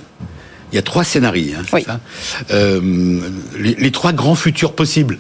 Il 0.72 0.76
y 0.76 0.80
a 0.80 0.82
trois 0.82 1.06
scénarios, 1.06 1.54
hein, 1.58 1.64
oui. 1.72 1.84
ça 1.86 2.00
euh, 2.52 3.22
les, 3.58 3.76
les, 3.76 3.92
trois 3.92 4.12
grands 4.12 4.36
futurs 4.36 4.74
possibles. 4.74 5.18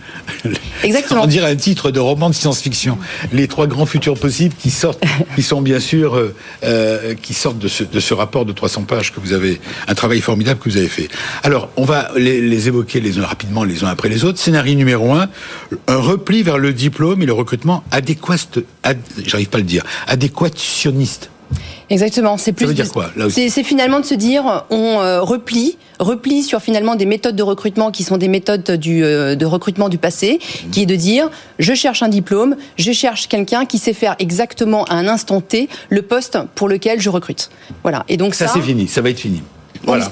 Exactement. 0.83 1.21
On 1.23 1.27
dirait 1.27 1.49
un 1.49 1.55
titre 1.55 1.89
de 1.89 2.01
roman 2.01 2.29
de 2.29 2.35
science-fiction. 2.35 2.97
Les 3.31 3.47
trois 3.47 3.65
grands 3.65 3.85
futurs 3.85 4.19
possibles 4.19 4.53
qui 4.59 4.69
sortent, 4.69 5.01
qui 5.35 5.43
sont 5.43 5.61
bien 5.61 5.79
sûr, 5.79 6.17
euh, 6.17 6.35
euh, 6.63 7.15
qui 7.15 7.33
sortent 7.33 7.59
de 7.59 7.69
ce, 7.69 7.85
de 7.85 7.99
ce, 8.01 8.13
rapport 8.13 8.43
de 8.45 8.51
300 8.51 8.83
pages 8.83 9.13
que 9.13 9.21
vous 9.21 9.31
avez, 9.31 9.61
un 9.87 9.95
travail 9.95 10.19
formidable 10.19 10.59
que 10.59 10.69
vous 10.69 10.77
avez 10.77 10.89
fait. 10.89 11.07
Alors, 11.43 11.69
on 11.77 11.85
va 11.85 12.11
les, 12.17 12.41
les 12.41 12.67
évoquer 12.67 12.99
les 12.99 13.17
uns 13.17 13.25
rapidement, 13.25 13.63
les 13.63 13.85
uns 13.85 13.87
après 13.87 14.09
les 14.09 14.25
autres. 14.25 14.39
Scénario 14.39 14.75
numéro 14.75 15.13
un, 15.13 15.29
un 15.87 15.97
repli 15.97 16.43
vers 16.43 16.57
le 16.57 16.73
diplôme 16.73 17.21
et 17.21 17.25
le 17.25 17.33
recrutement 17.33 17.85
adéquat, 17.91 18.35
ad, 18.83 18.97
j'arrive 19.25 19.47
pas 19.47 19.59
à 19.59 19.61
le 19.61 19.67
dire, 19.67 19.83
adéquationniste. 20.07 21.29
Exactement. 21.89 22.37
C'est 22.37 22.51
plus. 22.51 22.65
Ça 22.65 22.69
veut 22.69 22.75
dire 22.75 22.91
quoi 22.91 23.11
C'est 23.29 23.63
finalement 23.63 23.99
de 23.99 24.05
se 24.05 24.13
dire 24.13 24.65
on 24.69 24.99
euh, 24.99 25.21
replie, 25.21 25.77
replie 25.99 26.43
sur 26.43 26.61
finalement 26.61 26.95
des 26.95 27.05
méthodes 27.05 27.35
de 27.35 27.43
recrutement 27.43 27.91
qui 27.91 28.03
sont 28.03 28.17
des 28.17 28.27
méthodes 28.27 28.71
du, 28.71 29.03
euh, 29.03 29.35
de 29.35 29.45
recrutement 29.45 29.89
du 29.89 29.97
passé, 29.97 30.39
mmh. 30.39 30.69
qui 30.71 30.81
est 30.81 30.85
de 30.85 30.95
dire 30.95 31.29
je 31.59 31.73
cherche 31.73 32.03
un 32.03 32.09
diplôme, 32.09 32.55
je 32.77 32.91
cherche 32.91 33.27
quelqu'un 33.27 33.65
qui 33.65 33.77
sait 33.77 33.93
faire 33.93 34.15
exactement 34.19 34.83
à 34.85 34.95
un 34.95 35.07
instant 35.07 35.41
T 35.41 35.69
le 35.89 36.01
poste 36.01 36.37
pour 36.55 36.67
lequel 36.67 36.99
je 36.99 37.09
recrute. 37.09 37.49
Voilà. 37.83 38.05
Et 38.09 38.17
donc 38.17 38.35
ça, 38.35 38.47
ça 38.47 38.53
c'est 38.53 38.61
fini, 38.61 38.87
ça 38.87 39.01
va 39.01 39.09
être 39.09 39.19
fini. 39.19 39.41
On 39.83 39.87
voilà. 39.87 40.09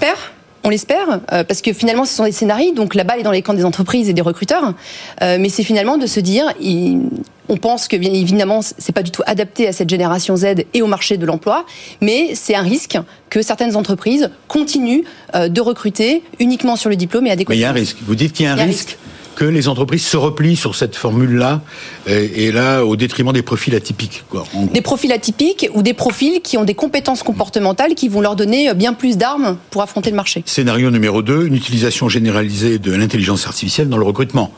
On 0.65 0.69
l'espère, 0.69 1.22
euh, 1.31 1.43
parce 1.43 1.62
que 1.62 1.74
finalement, 1.74 2.05
ce 2.05 2.15
sont 2.15 2.24
des 2.24 2.31
scénarios, 2.31 2.74
donc 2.74 2.95
la 2.95 3.03
balle 3.03 3.19
est 3.19 3.24
dans 3.24 3.31
les 3.31 3.43
camps 3.43 3.53
des 3.53 3.65
entreprises 3.65 4.10
et 4.10 4.13
des 4.13 4.22
recruteurs. 4.22 4.74
Euh, 5.22 5.38
mais 5.39 5.50
c'est 5.50 5.63
finalement 5.63 5.98
de 5.98 6.07
se 6.07 6.19
dire, 6.19 6.51
il, 6.60 7.01
on 7.50 7.57
pense 7.57 7.88
que 7.88 7.95
bien 7.95 8.12
évidemment, 8.12 8.62
c'est 8.62 8.91
pas 8.91 9.03
du 9.03 9.12
tout 9.12 9.22
adapté 9.27 9.67
à 9.67 9.74
cette 9.74 9.89
génération 9.89 10.36
Z 10.36 10.65
et 10.74 10.81
au 10.81 10.88
marché 10.88 11.17
de 11.17 11.25
l'emploi, 11.27 11.65
mais 12.01 12.34
c'est 12.34 12.55
un 12.55 12.63
risque 12.63 12.98
que 13.29 13.43
certaines 13.43 13.75
entreprises 13.75 14.31
continuent 14.48 15.03
euh, 15.36 15.50
de 15.50 15.62
recruter 15.62 16.24
uniquement 16.39 16.75
sur 16.75 16.89
le 16.89 16.95
diplôme 16.95 17.27
et 17.27 17.31
adéquatement. 17.31 17.53
Mais 17.53 17.60
il 17.60 17.62
y 17.62 17.65
a 17.65 17.69
un 17.69 17.74
risque. 17.74 17.98
Vous 18.01 18.15
dites 18.15 18.34
qu'il 18.34 18.48
y 18.48 18.50
a 18.50 18.53
un, 18.53 18.57
y 18.57 18.62
a 18.62 18.63
risque. 18.63 18.89
risque 18.89 18.98
que 19.36 19.46
les 19.46 19.68
entreprises 19.68 20.06
se 20.06 20.18
replient 20.18 20.56
sur 20.56 20.75
cette 20.75 20.96
formule-là, 20.96 21.62
et, 22.08 22.46
et, 22.46 22.51
là, 22.51 22.84
au 22.84 22.96
détriment 22.96 23.34
des 23.34 23.42
profils 23.42 23.75
atypiques. 23.75 24.24
Quoi, 24.30 24.46
des 24.74 24.82
profils 24.82 25.12
atypiques 25.12 25.70
ou 25.74 25.82
des 25.82 25.94
profils 25.94 26.42
qui 26.42 26.58
ont 26.58 26.63
des 26.63 26.74
compétences 26.74 27.24
comportementales 27.24 27.96
qui 27.96 28.08
vont 28.08 28.22
leur 28.22 28.36
donner 28.36 28.74
bien 28.74 28.94
plus 28.94 29.18
d'armes 29.18 29.58
pour 29.70 29.82
affronter 29.82 30.10
le 30.10 30.15
marché. 30.15 30.44
Scénario 30.46 30.89
numéro 30.89 31.21
2, 31.21 31.48
une 31.48 31.56
utilisation 31.56 32.10
généralisée 32.10 32.80
de 32.80 32.91
l'intelligence 32.91 33.45
artificielle 33.45 33.89
dans 33.89 33.98
le 33.98 34.06
recrutement. 34.06 34.52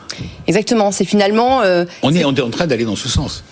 Exactement, 0.48 0.92
c'est 0.92 1.06
finalement... 1.06 1.62
Euh, 1.62 1.86
on, 2.04 2.14
est, 2.14 2.24
on 2.26 2.34
est 2.34 2.42
en 2.42 2.50
train 2.50 2.68
d'aller 2.68 2.86
dans 2.86 2.96
ce 2.96 3.10
sens. 3.10 3.44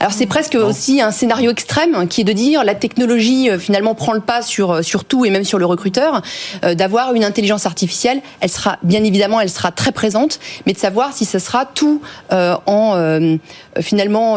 Alors 0.00 0.12
c'est 0.12 0.26
presque 0.26 0.54
non. 0.54 0.66
aussi 0.66 1.00
un 1.00 1.10
scénario 1.10 1.50
extrême 1.50 2.06
qui 2.08 2.20
est 2.20 2.24
de 2.24 2.32
dire 2.32 2.64
la 2.64 2.74
technologie 2.74 3.50
euh, 3.50 3.58
finalement 3.58 3.94
prend 3.94 4.12
le 4.12 4.20
pas 4.20 4.42
sur 4.42 4.70
euh, 4.70 4.82
sur 4.82 5.04
tout 5.04 5.24
et 5.24 5.30
même 5.30 5.44
sur 5.44 5.58
le 5.58 5.66
recruteur, 5.66 6.22
euh, 6.64 6.74
d'avoir 6.74 7.14
une 7.14 7.24
intelligence 7.24 7.66
artificielle, 7.66 8.20
elle 8.40 8.50
sera 8.50 8.78
bien 8.82 9.04
évidemment 9.04 9.40
elle 9.40 9.50
sera 9.50 9.72
très 9.72 9.92
présente, 9.92 10.38
mais 10.66 10.72
de 10.72 10.78
savoir 10.78 11.12
si 11.12 11.24
ce 11.24 11.38
sera 11.38 11.64
tout 11.64 12.02
euh, 12.32 12.56
en 12.66 12.94
euh, 12.96 13.36
finalement 13.80 14.36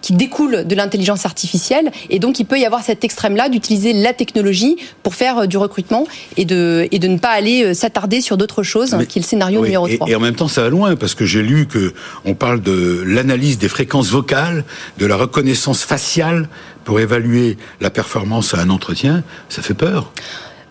qui 0.00 0.12
découle 0.14 0.66
de 0.66 0.74
l'intelligence 0.74 1.26
artificielle 1.26 1.90
et 2.10 2.18
donc 2.18 2.40
il 2.40 2.44
peut 2.44 2.58
y 2.58 2.64
avoir 2.64 2.82
cet 2.82 3.04
extrême 3.04 3.36
là 3.36 3.48
d'utiliser 3.48 3.92
la 3.92 4.12
technologie 4.12 4.76
pour 5.02 5.14
faire 5.14 5.46
du 5.46 5.58
recrutement 5.58 6.06
et 6.36 6.44
de 6.44 6.88
et 6.90 6.98
de 6.98 7.08
ne 7.08 7.18
pas 7.18 7.30
aller 7.30 7.74
s'attarder 7.74 8.20
sur 8.20 8.36
d'autres 8.36 8.62
choses 8.62 8.94
mais, 8.94 9.06
qui 9.06 9.18
est 9.18 9.22
le 9.22 9.26
scénario 9.26 9.60
oui, 9.60 9.68
numéro 9.68 9.86
et, 9.86 9.96
3. 9.96 10.08
Et 10.08 10.14
en 10.14 10.20
même 10.20 10.34
temps 10.34 10.48
ça 10.48 10.62
va 10.62 10.70
loin 10.70 10.96
parce 10.96 11.14
que 11.14 11.26
j'ai 11.26 11.42
lu 11.42 11.66
que 11.66 11.92
on 12.24 12.34
parle 12.34 12.62
de 12.62 13.02
l'analyse 13.06 13.58
des 13.58 13.68
fréquences 13.68 14.08
vocales 14.08 14.64
de 14.98 15.06
la 15.06 15.16
reconnaissance 15.16 15.82
faciale 15.82 16.48
pour 16.84 17.00
évaluer 17.00 17.56
la 17.80 17.90
performance 17.90 18.54
à 18.54 18.60
un 18.60 18.70
entretien, 18.70 19.22
ça 19.48 19.62
fait 19.62 19.74
peur. 19.74 20.12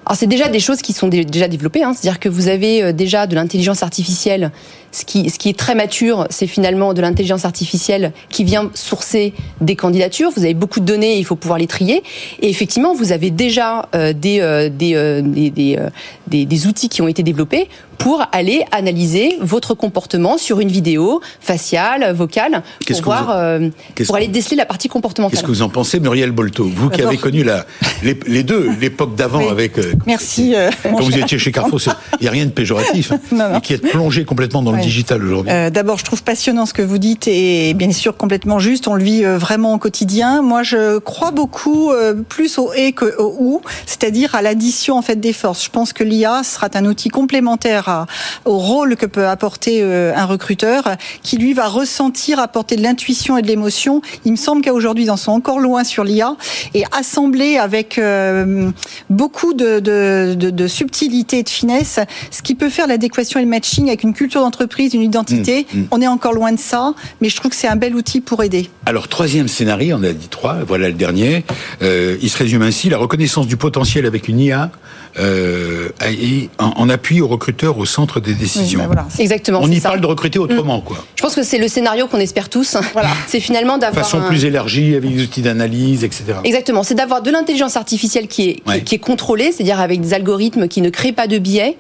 Alors 0.06 0.18
c'est 0.18 0.28
déjà 0.28 0.48
des 0.48 0.60
choses 0.60 0.82
qui 0.82 0.94
sont 0.94 1.08
déjà 1.08 1.48
développées, 1.48 1.84
hein. 1.84 1.94
c'est-à-dire 1.94 2.20
que 2.20 2.30
vous 2.30 2.48
avez 2.48 2.94
déjà 2.94 3.28
de 3.28 3.36
l'intelligence 3.36 3.84
artificielle 3.84 4.52
ce 4.92 5.06
qui, 5.06 5.50
est 5.50 5.58
très 5.58 5.76
mature, 5.76 6.28
c'est 6.30 6.48
finalement 6.48 6.94
de 6.94 7.02
l'intelligence 7.02 7.46
artificielle 7.46 8.14
qui 8.30 8.44
vient 8.44 8.72
sourcer 8.74 9.34
des 9.62 9.76
candidatures. 9.76 10.32
Vous 10.36 10.44
avez 10.44 10.54
beaucoup 10.54 10.80
de 10.80 10.86
données, 10.86 11.18
il 11.18 11.26
faut 11.26 11.36
pouvoir 11.36 11.60
les 11.60 11.68
trier. 11.68 12.04
Et 12.42 12.50
effectivement, 12.50 12.96
vous 12.96 13.12
avez 13.12 13.30
déjà 13.30 13.90
euh, 13.94 14.08
euh, 14.08 14.14
des, 14.14 14.40
euh, 14.42 14.70
des, 14.70 15.50
des, 15.52 15.80
des, 16.28 16.46
des, 16.46 16.68
outils 16.68 16.90
qui 16.90 17.02
ont 17.02 17.08
été 17.08 17.24
développés 17.24 17.68
pour 17.98 18.24
aller 18.32 18.64
analyser 18.72 19.38
votre 19.42 19.74
comportement 19.74 20.38
sur 20.38 20.60
une 20.60 20.70
vidéo 20.70 21.22
faciale, 21.40 22.14
vocale, 22.14 22.64
pour 22.86 23.02
voir, 23.02 23.60
vous... 23.60 24.06
pour 24.06 24.16
aller 24.16 24.28
déceler 24.28 24.58
la 24.58 24.66
partie 24.66 24.88
comportementale. 24.88 25.36
Qu'est-ce 25.36 25.46
que 25.46 25.52
vous 25.52 25.62
en 25.62 25.70
pensez, 25.70 26.00
Muriel 26.00 26.32
Bolto 26.32 26.66
Vous 26.66 26.90
qui 26.90 27.02
avez 27.02 27.18
connu 27.18 27.44
la, 27.44 27.66
les, 28.04 28.18
les 28.28 28.44
deux, 28.44 28.70
l'époque 28.80 29.16
d'avant 29.16 29.40
oui. 29.40 29.50
avec. 29.50 29.78
Merci. 30.06 30.56
Quand 30.84 31.02
vous 31.02 31.18
étiez 31.18 31.38
chez 31.38 31.52
Carrefour, 31.52 31.80
il 32.20 32.24
n'y 32.24 32.28
a 32.28 32.32
rien 32.32 32.46
de 32.46 32.52
péjoratif. 32.52 33.12
non, 33.32 33.50
non. 33.50 33.58
Et 33.58 33.62
qui 33.62 33.74
est 33.74 33.78
plongé 33.78 34.26
complètement 34.26 34.62
dans 34.62 34.72
le 34.72 34.82
digital 34.82 35.24
aujourd'hui 35.24 35.52
euh, 35.52 35.70
D'abord, 35.70 35.98
je 35.98 36.06
trouve 36.06 36.24
passionnant 36.24 36.66
ce 36.66 36.74
que 36.74 36.82
vous 36.82 36.98
dites 36.98 37.28
et 37.28 37.74
bien 37.74 37.92
sûr 37.92 38.16
complètement 38.16 38.60
juste. 38.60 38.88
On 38.88 38.96
le 38.96 39.04
vit 39.04 39.26
euh, 39.26 39.38
vraiment 39.38 39.74
au 39.74 39.78
quotidien. 39.78 40.42
Moi, 40.42 40.64
je 40.64 41.00
crois 41.00 41.32
beaucoup 41.32 41.92
euh, 41.92 42.14
plus 42.14 42.58
au 42.58 42.74
et 42.74 42.92
que 42.92 43.18
au 43.18 43.36
ou, 43.40 43.62
c'est-à-dire 43.86 44.36
à, 44.36 44.40
à 44.40 44.42
l'addition 44.42 44.98
en 44.98 45.02
fait 45.02 45.20
des 45.20 45.34
forces. 45.34 45.64
Je 45.64 45.70
pense 45.70 45.94
que 45.94 46.04
l'IA 46.04 46.44
sera 46.44 46.70
un 46.74 46.86
outil 46.86 47.10
complémentaire 47.10 47.87
à, 47.90 48.06
au 48.46 48.58
rôle 48.58 48.96
que 48.96 49.06
peut 49.06 49.28
apporter 49.28 49.80
euh, 49.82 50.14
un 50.16 50.26
recruteur, 50.26 50.84
qui 51.24 51.38
lui 51.38 51.54
va 51.54 51.68
ressentir, 51.68 52.40
apporter 52.40 52.76
de 52.76 52.84
l'intuition 52.84 53.38
et 53.38 53.42
de 53.42 53.48
l'émotion. 53.48 54.02
Il 54.26 54.32
me 54.32 54.38
semble 54.38 54.62
qu'aujourd'hui, 54.62 55.06
ils 55.06 55.12
en 55.12 55.18
sont 55.18 55.32
encore 55.32 55.60
loin 55.60 55.84
sur 55.84 56.04
l'IA 56.04 56.36
et 56.74 56.84
assembler 56.92 57.58
avec 57.58 57.78
avec 57.78 58.00
euh, 58.00 58.72
beaucoup 59.12 59.54
de, 59.54 59.80
de, 59.80 60.34
de, 60.34 60.50
de, 60.50 60.68
subtilité 60.68 61.40
et 61.40 61.44
de 61.44 61.50
finesse, 61.50 62.00
ce 62.32 62.42
qui 62.42 62.56
peut 62.56 62.72
faire 62.72 62.88
l'adéquation 62.88 63.40
et 63.40 63.44
le 63.44 63.50
matching 63.50 63.88
avec 63.88 64.02
une 64.02 64.14
culture 64.14 64.42
d'entreprise, 64.42 64.96
une 64.96 65.04
identité. 65.04 65.68
Mmh, 65.72 65.80
mmh. 65.80 65.88
On 65.92 66.02
est 66.02 66.08
encore 66.08 66.34
loin 66.34 66.52
de 66.52 66.60
ça, 66.60 66.96
mais 67.22 67.30
je 67.30 67.36
trouve 67.36 67.52
que 67.52 67.56
c'est 67.56 67.68
un 67.68 67.76
bel 67.76 67.96
outil 67.96 68.20
pour 68.20 68.44
aider. 68.44 68.68
Alors, 68.88 69.08
troisième 69.08 69.48
scénario, 69.48 69.96
on 70.00 70.04
a 70.04 70.12
dit 70.12 70.28
trois, 70.28 70.56
voilà 70.68 70.88
le 70.88 70.96
dernier. 70.96 71.46
Euh, 71.84 72.18
il 72.20 72.30
se 72.32 72.38
résume 72.40 72.64
ainsi, 72.64 72.90
la 72.90 72.98
reconnaissance 72.98 73.46
du 73.46 73.58
potentiel 73.58 74.08
avec 74.08 74.28
une 74.28 74.40
IA 74.40 74.72
euh, 75.20 75.90
et 76.06 76.50
en, 76.60 76.74
en, 76.76 76.90
appui 76.90 77.22
aux 77.22 77.28
recruteurs 77.28 77.78
au 77.78 77.86
centre 77.86 78.20
des 78.20 78.34
décisions. 78.34 78.80
Oui, 78.80 78.88
ben 78.88 78.94
voilà, 78.94 79.08
Exactement. 79.18 79.60
On 79.62 79.72
y 79.72 79.80
ça. 79.80 79.90
parle 79.90 80.02
de 80.02 80.06
recruter 80.06 80.40
autrement, 80.40 80.80
mmh. 80.80 80.84
quoi. 80.84 81.06
Je 81.16 81.22
pense 81.22 81.36
que 81.36 81.44
c'est 81.44 81.58
le 81.58 81.68
scénario 81.68 82.08
qu'on 82.08 82.20
espère 82.20 82.50
tous. 82.50 82.78
Voilà. 82.94 83.10
c'est 83.28 83.40
finalement 83.40 83.78
d'avoir... 83.78 84.04
De 84.04 84.10
façon 84.10 84.24
un... 84.24 84.28
plus 84.28 84.46
élargie, 84.46 84.96
avec 84.96 85.16
des 85.16 85.24
outils 85.24 85.42
d'analyse, 85.42 86.04
etc. 86.04 86.24
Exactement. 86.44 86.84
C'est 86.84 86.96
d'avoir 86.96 87.22
de 87.22 87.30
l'intelligence 87.30 87.76
artificielle 87.76 88.28
qui 88.28 88.50
est, 88.50 88.68
ouais. 88.68 88.80
qui, 88.80 88.86
qui, 88.86 88.96
est 88.96 89.00
contrôlée, 89.00 89.52
c'est-à-dire 89.52 89.80
avec 89.80 90.02
des 90.02 90.14
algorithmes 90.14 90.68
qui 90.68 90.82
ne 90.82 90.90
créent 90.90 91.12
pas 91.12 91.28
de 91.28 91.38
biais, 91.38 91.78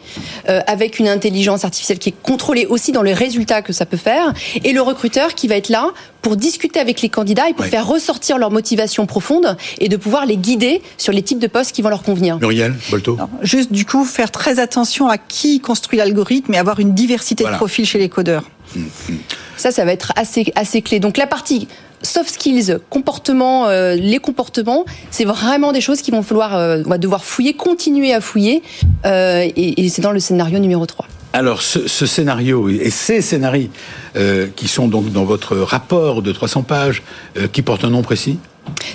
euh, 0.49 0.61
avec 0.67 0.99
une 0.99 1.07
intelligence 1.07 1.65
artificielle 1.65 1.97
qui 1.97 2.09
est 2.09 2.15
contrôlée 2.21 2.65
aussi 2.65 2.91
dans 2.91 3.03
les 3.03 3.13
résultats 3.13 3.61
que 3.61 3.73
ça 3.73 3.85
peut 3.85 3.97
faire, 3.97 4.33
et 4.63 4.73
le 4.73 4.81
recruteur 4.81 5.33
qui 5.33 5.47
va 5.47 5.55
être 5.55 5.69
là 5.69 5.87
pour 6.21 6.35
discuter 6.35 6.79
avec 6.79 7.01
les 7.01 7.09
candidats 7.09 7.49
et 7.49 7.53
pour 7.53 7.63
ouais. 7.63 7.71
faire 7.71 7.87
ressortir 7.87 8.37
leur 8.37 8.51
motivation 8.51 9.05
profonde 9.05 9.55
et 9.79 9.87
de 9.87 9.95
pouvoir 9.95 10.25
les 10.25 10.37
guider 10.37 10.81
sur 10.97 11.13
les 11.13 11.21
types 11.21 11.39
de 11.39 11.47
postes 11.47 11.71
qui 11.71 11.81
vont 11.81 11.89
leur 11.89 12.03
convenir. 12.03 12.37
Muriel, 12.39 12.75
Bolto 12.89 13.17
Juste 13.41 13.71
du 13.71 13.85
coup, 13.85 14.05
faire 14.05 14.31
très 14.31 14.59
attention 14.59 15.07
à 15.07 15.17
qui 15.17 15.59
construit 15.59 15.97
l'algorithme 15.97 16.53
et 16.53 16.57
avoir 16.57 16.79
une 16.79 16.93
diversité 16.93 17.43
voilà. 17.43 17.55
de 17.55 17.59
profils 17.59 17.85
chez 17.85 17.99
les 17.99 18.09
codeurs. 18.09 18.43
Mmh, 18.75 18.79
mmh. 18.79 19.13
Ça, 19.57 19.71
ça 19.71 19.85
va 19.85 19.91
être 19.91 20.13
assez, 20.15 20.51
assez 20.55 20.81
clé. 20.81 20.99
Donc 20.99 21.17
la 21.17 21.27
partie 21.27 21.67
soft 22.03 22.29
skills, 22.29 22.77
comportement, 22.89 23.67
euh, 23.67 23.95
les 23.95 24.19
comportements, 24.19 24.85
c'est 25.09 25.25
vraiment 25.25 25.71
des 25.71 25.81
choses 25.81 26.01
qui 26.01 26.11
vont 26.11 26.21
falloir, 26.21 26.55
euh, 26.55 26.83
on 26.85 26.89
va 26.89 26.97
devoir 26.97 27.23
fouiller, 27.23 27.53
continuer 27.53 28.13
à 28.13 28.21
fouiller, 28.21 28.61
euh, 29.05 29.47
et, 29.55 29.83
et 29.83 29.89
c'est 29.89 30.01
dans 30.01 30.11
le 30.11 30.19
scénario 30.19 30.59
numéro 30.59 30.85
3. 30.85 31.07
Alors, 31.33 31.61
ce, 31.61 31.87
ce, 31.87 32.05
scénario 32.05 32.69
et 32.69 32.89
ces 32.89 33.21
scénarios 33.21 33.69
euh, 34.15 34.47
qui 34.55 34.67
sont 34.67 34.87
donc 34.87 35.11
dans 35.11 35.25
votre 35.25 35.57
rapport 35.57 36.21
de 36.21 36.31
300 36.31 36.63
pages, 36.63 37.03
euh, 37.37 37.47
qui 37.47 37.61
portent 37.61 37.83
un 37.83 37.89
nom 37.89 38.01
précis? 38.01 38.39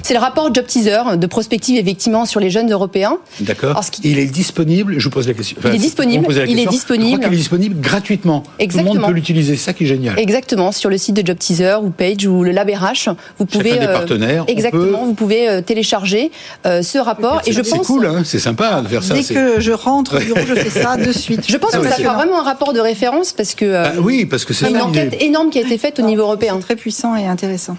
C'est 0.02 0.14
le 0.14 0.20
rapport 0.20 0.52
Job 0.54 0.66
Teaser 0.66 1.16
de 1.16 1.26
prospective 1.26 1.78
effectivement 1.78 2.26
sur 2.26 2.40
les 2.40 2.50
jeunes 2.50 2.70
européens. 2.70 3.18
D'accord. 3.40 3.80
Il 4.02 4.18
est 4.18 4.26
disponible. 4.26 4.98
Je 4.98 5.04
vous 5.04 5.10
pose 5.10 5.28
la 5.28 5.34
question. 5.34 5.56
Enfin, 5.58 5.70
il 5.70 5.76
est 5.76 5.78
disponible. 5.78 6.26
Il 6.28 6.34
question. 6.34 6.54
est 6.54 6.66
disponible. 6.66 7.10
Je 7.10 7.16
crois 7.16 7.28
qu'il 7.28 7.34
est 7.34 7.36
disponible 7.36 7.80
gratuitement. 7.80 8.42
Exactement. 8.58 8.90
Tout 8.90 8.96
le 8.96 9.00
monde 9.00 9.10
peut 9.10 9.14
l'utiliser. 9.14 9.56
Ça 9.56 9.72
qui 9.72 9.84
est 9.84 9.86
génial. 9.86 10.18
Exactement. 10.18 10.72
Sur 10.72 10.90
le 10.90 10.98
site 10.98 11.14
de 11.14 11.26
Job 11.26 11.38
Teaser 11.38 11.76
ou 11.82 11.90
Page 11.90 12.26
ou 12.26 12.42
le 12.42 12.50
Lab 12.50 12.68
RH, 12.68 13.10
vous 13.38 13.46
pouvez. 13.46 13.70
Chacun 13.70 13.86
des 13.86 13.92
partenaires. 13.92 14.42
Euh, 14.42 14.52
exactement. 14.52 14.98
Peut... 14.98 15.06
Vous 15.06 15.14
pouvez 15.14 15.48
euh, 15.48 15.60
télécharger 15.60 16.30
euh, 16.66 16.82
ce 16.82 16.98
rapport. 16.98 17.42
Et, 17.46 17.52
je 17.52 17.60
pense. 17.60 17.70
C'est 17.70 17.92
cool. 17.92 18.06
Hein 18.06 18.22
c'est 18.24 18.38
sympa 18.38 18.80
de 18.80 18.88
faire 18.88 19.02
ça. 19.02 19.14
Dès 19.14 19.22
que 19.22 19.60
je 19.60 19.72
rentre 19.72 20.16
au 20.20 20.20
bureau, 20.20 20.40
je 20.46 20.54
fais 20.54 20.70
ça 20.70 20.96
de 20.96 21.12
suite. 21.12 21.44
Je 21.48 21.56
pense 21.56 21.70
ah, 21.74 21.78
que 21.78 21.88
ça 21.88 21.96
fera 21.96 22.14
vraiment 22.14 22.40
un 22.40 22.44
rapport 22.44 22.72
de 22.72 22.80
référence 22.80 23.32
parce 23.32 23.54
que. 23.54 23.74
Ah, 23.74 23.92
oui, 24.00 24.26
parce 24.26 24.44
que 24.44 24.54
c'est 24.54 24.70
une 24.70 24.80
enquête 24.80 25.16
énorme 25.20 25.50
qui 25.50 25.58
a 25.58 25.62
été 25.62 25.78
faite 25.78 25.98
au 25.98 26.02
niveau 26.02 26.22
européen. 26.22 26.58
Très 26.58 26.76
puissant 26.76 27.16
et 27.16 27.26
intéressant. 27.26 27.76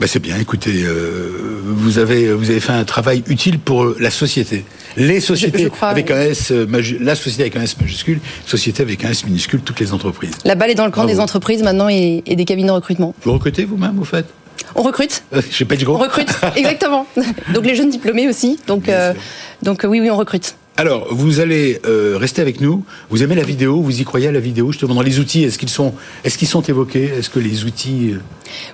Ben 0.00 0.06
c'est 0.06 0.20
bien. 0.20 0.38
Écoutez, 0.38 0.82
euh, 0.84 1.60
vous 1.64 1.98
avez 1.98 2.32
vous 2.32 2.50
avez 2.50 2.60
fait 2.60 2.72
un 2.72 2.84
travail 2.84 3.22
utile 3.28 3.58
pour 3.58 3.94
la 3.98 4.10
société, 4.10 4.64
les 4.96 5.20
sociétés 5.20 5.58
je, 5.58 5.64
je 5.64 5.68
crois, 5.68 5.88
avec 5.88 6.06
oui. 6.08 6.14
un 6.14 6.20
S, 6.20 6.52
la 7.00 7.14
société 7.14 7.42
avec 7.42 7.56
un 7.56 7.62
S 7.62 7.78
majuscule, 7.80 8.20
société 8.46 8.82
avec 8.82 9.04
un 9.04 9.10
S 9.10 9.24
minuscule, 9.24 9.60
toutes 9.60 9.80
les 9.80 9.92
entreprises. 9.92 10.32
La 10.44 10.54
balle 10.54 10.70
est 10.70 10.74
dans 10.74 10.86
le 10.86 10.90
camp 10.90 11.04
des 11.04 11.20
entreprises 11.20 11.62
maintenant 11.62 11.88
et, 11.88 12.22
et, 12.26 12.36
des 12.36 12.44
cabines 12.44 12.66
de 12.66 12.72
recrutement. 12.72 13.14
Vous 13.22 13.32
recrutez 13.32 13.64
vous-même, 13.64 13.96
vous 13.96 14.04
faites 14.04 14.26
On 14.74 14.82
recrute. 14.82 15.24
Euh, 15.32 15.42
Chez 15.50 15.64
Page 15.64 15.84
Group. 15.84 15.96
On 15.98 16.02
recrute, 16.02 16.30
exactement. 16.56 17.06
donc 17.54 17.64
les 17.64 17.74
jeunes 17.74 17.90
diplômés 17.90 18.28
aussi. 18.28 18.58
Donc 18.66 18.88
euh, 18.88 19.14
donc 19.62 19.84
oui 19.88 20.00
oui 20.00 20.10
on 20.10 20.16
recrute. 20.16 20.54
Alors, 20.78 21.08
vous 21.10 21.40
allez 21.40 21.80
euh, 21.86 22.16
rester 22.18 22.40
avec 22.40 22.60
nous. 22.60 22.82
Vous 23.10 23.22
aimez 23.22 23.34
la 23.34 23.42
vidéo 23.42 23.82
Vous 23.82 24.00
y 24.00 24.04
croyez 24.04 24.28
à 24.28 24.32
la 24.32 24.40
vidéo 24.40 24.72
Je 24.72 24.78
te 24.78 24.86
demande 24.86 25.04
les 25.04 25.18
outils. 25.18 25.44
Est-ce 25.44 25.58
qu'ils 25.58 25.68
sont, 25.68 25.92
est-ce 26.24 26.38
qu'ils 26.38 26.48
sont 26.48 26.62
évoqués? 26.62 27.12
Est-ce 27.18 27.28
que 27.28 27.38
les 27.38 27.64
outils 27.64 28.14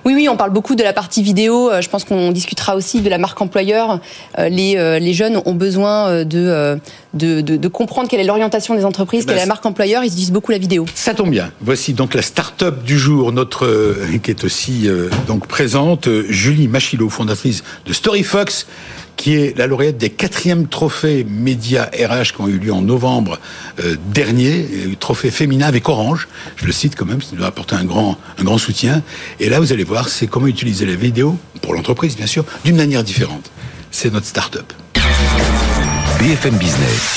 Oui, 0.05 0.13
oui, 0.15 0.29
on 0.29 0.37
parle 0.37 0.51
beaucoup 0.51 0.75
de 0.75 0.83
la 0.83 0.93
partie 0.93 1.23
vidéo. 1.23 1.69
Je 1.81 1.89
pense 1.89 2.05
qu'on 2.05 2.31
discutera 2.31 2.77
aussi 2.77 3.01
de 3.01 3.09
la 3.09 3.17
marque 3.17 3.41
employeur. 3.41 3.99
Les, 4.37 4.99
les 4.99 5.13
jeunes 5.13 5.41
ont 5.45 5.53
besoin 5.53 6.23
de, 6.23 6.79
de, 7.13 7.41
de, 7.41 7.57
de 7.57 7.67
comprendre 7.67 8.07
quelle 8.07 8.21
est 8.21 8.25
l'orientation 8.25 8.75
des 8.75 8.85
entreprises, 8.85 9.25
ben, 9.25 9.33
quelle 9.33 9.39
est 9.39 9.45
la 9.45 9.47
marque 9.47 9.65
employeur. 9.65 10.03
Ils 10.03 10.07
utilisent 10.07 10.31
beaucoup 10.31 10.51
la 10.51 10.57
vidéo. 10.57 10.85
Ça 10.95 11.13
tombe 11.13 11.31
bien. 11.31 11.51
Voici 11.61 11.93
donc 11.93 12.13
la 12.13 12.21
start-up 12.21 12.83
du 12.83 12.97
jour, 12.97 13.33
notre 13.33 13.65
euh, 13.65 14.17
qui 14.23 14.31
est 14.31 14.45
aussi 14.45 14.87
euh, 14.87 15.09
donc 15.27 15.47
présente, 15.47 16.07
Julie 16.29 16.69
Machilot, 16.69 17.09
fondatrice 17.09 17.63
de 17.85 17.91
StoryFox 17.91 18.67
qui 19.19 19.35
est 19.35 19.57
la 19.57 19.67
lauréate 19.67 19.97
des 19.97 20.09
quatrièmes 20.09 20.69
trophées 20.69 21.25
médias 21.29 21.87
RH 21.87 22.33
qui 22.33 22.41
ont 22.41 22.47
eu 22.47 22.57
lieu 22.57 22.71
en 22.71 22.81
novembre 22.81 23.37
euh, 23.81 23.97
dernier, 24.13 24.65
trophée 24.97 25.29
féminin 25.29 25.67
avec 25.67 25.89
Orange. 25.89 26.29
Je 26.55 26.65
le 26.65 26.71
cite 26.71 26.95
quand 26.95 27.05
même, 27.05 27.21
ça 27.21 27.35
nous 27.35 27.43
a 27.43 27.47
apporté 27.47 27.75
un 27.75 27.83
grand, 27.83 28.17
un 28.37 28.43
grand 28.45 28.57
soutien. 28.57 29.03
Et 29.41 29.49
là, 29.49 29.59
vous 29.59 29.73
allez 29.73 29.83
voir, 29.83 30.07
c'est 30.07 30.27
comment 30.27 30.47
utiliser 30.47 30.85
la 30.85 30.95
vidéo, 30.95 31.37
pour 31.61 31.73
l'entreprise 31.73 32.15
bien 32.15 32.27
sûr, 32.27 32.45
d'une 32.63 32.77
manière 32.77 33.03
différente. 33.03 33.51
C'est 33.91 34.13
notre 34.13 34.25
start-up. 34.25 34.71
BFM 36.19 36.55
Business, 36.55 37.15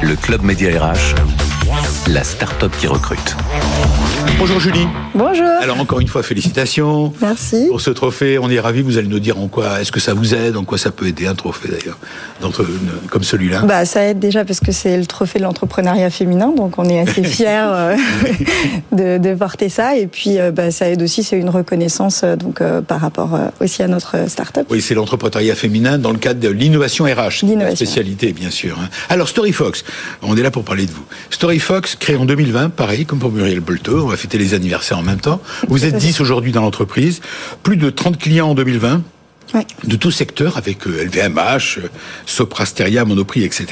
le 0.00 0.14
club 0.14 0.42
média 0.44 0.70
RH, 0.70 1.16
la 2.06 2.22
start-up 2.22 2.72
qui 2.78 2.86
recrute. 2.86 3.36
Bonjour 4.38 4.58
Julie. 4.60 4.86
Bonjour. 5.14 5.46
Alors 5.60 5.78
encore 5.78 6.00
une 6.00 6.08
fois, 6.08 6.22
félicitations. 6.22 7.12
Merci. 7.20 7.66
Pour 7.68 7.80
ce 7.80 7.90
trophée, 7.90 8.38
on 8.38 8.50
est 8.50 8.58
ravis. 8.58 8.82
Vous 8.82 8.98
allez 8.98 9.06
nous 9.08 9.20
dire 9.20 9.38
en 9.38 9.46
quoi, 9.46 9.80
est-ce 9.80 9.92
que 9.92 10.00
ça 10.00 10.14
vous 10.14 10.34
aide, 10.34 10.56
en 10.56 10.64
quoi 10.64 10.78
ça 10.78 10.90
peut 10.90 11.06
aider 11.06 11.26
un 11.26 11.34
trophée 11.34 11.68
d'ailleurs, 11.68 11.98
comme 13.10 13.22
celui-là. 13.22 13.62
Bah 13.62 13.84
ça 13.84 14.04
aide 14.04 14.18
déjà 14.18 14.44
parce 14.44 14.60
que 14.60 14.72
c'est 14.72 14.96
le 14.96 15.06
trophée 15.06 15.38
de 15.38 15.44
l'entrepreneuriat 15.44 16.10
féminin, 16.10 16.52
donc 16.56 16.78
on 16.78 16.84
est 16.88 16.98
assez 17.00 17.22
fiers 17.24 17.46
euh, 17.48 17.96
de, 18.92 19.18
de, 19.18 19.34
porter 19.34 19.68
ça. 19.68 19.96
Et 19.96 20.06
puis 20.06 20.38
euh, 20.38 20.50
bah, 20.50 20.70
ça 20.70 20.88
aide 20.88 21.02
aussi, 21.02 21.22
c'est 21.22 21.38
une 21.38 21.50
reconnaissance 21.50 22.22
euh, 22.24 22.36
donc 22.36 22.62
par 22.86 23.00
rapport 23.00 23.38
aussi 23.60 23.82
à 23.82 23.88
notre 23.88 24.28
start-up. 24.28 24.66
Oui, 24.70 24.80
c'est 24.80 24.94
l'entrepreneuriat 24.94 25.54
féminin 25.54 25.98
dans 25.98 26.12
le 26.12 26.18
cadre 26.18 26.40
de 26.40 26.48
l'innovation 26.48 27.04
RH, 27.04 27.44
la 27.56 27.76
spécialité 27.76 28.32
bien 28.32 28.50
sûr. 28.50 28.78
hein. 28.80 28.88
Alors 29.08 29.28
StoryFox, 29.28 29.84
on 30.22 30.36
est 30.36 30.42
là 30.42 30.50
pour 30.50 30.64
parler 30.64 30.86
de 30.86 30.90
vous. 30.90 31.04
StoryFox 31.30 31.96
créé 31.96 32.16
en 32.16 32.24
2020, 32.24 32.70
pareil 32.70 33.06
comme 33.06 33.18
pour 33.18 33.30
Muriel 33.30 33.60
Bolto, 33.60 34.11
va 34.12 34.16
fêter 34.16 34.38
les 34.38 34.54
anniversaires 34.54 34.98
en 34.98 35.02
même 35.02 35.20
temps. 35.20 35.40
Vous 35.68 35.84
êtes 35.84 35.96
10 35.96 36.20
aujourd'hui 36.20 36.52
dans 36.52 36.62
l'entreprise, 36.62 37.20
plus 37.62 37.76
de 37.76 37.90
30 37.90 38.18
clients 38.18 38.50
en 38.50 38.54
2020. 38.54 39.02
Ouais. 39.54 39.66
de 39.84 39.96
tout 39.96 40.10
secteur 40.10 40.56
avec 40.56 40.86
LVMH, 40.86 41.80
Soprasteria, 42.24 43.04
Monoprix, 43.04 43.44
etc. 43.44 43.66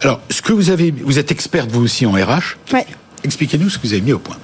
Alors, 0.00 0.20
ce 0.30 0.42
que 0.42 0.52
vous 0.52 0.70
avez, 0.70 0.90
vous 0.90 1.20
êtes 1.20 1.30
experte 1.30 1.70
vous 1.70 1.84
aussi 1.84 2.06
en 2.06 2.12
RH. 2.12 2.56
Ouais. 2.72 2.84
Expliquez-nous 3.22 3.70
ce 3.70 3.78
que 3.78 3.86
vous 3.86 3.92
avez 3.92 4.02
mis 4.02 4.12
au 4.12 4.18
point. 4.18 4.36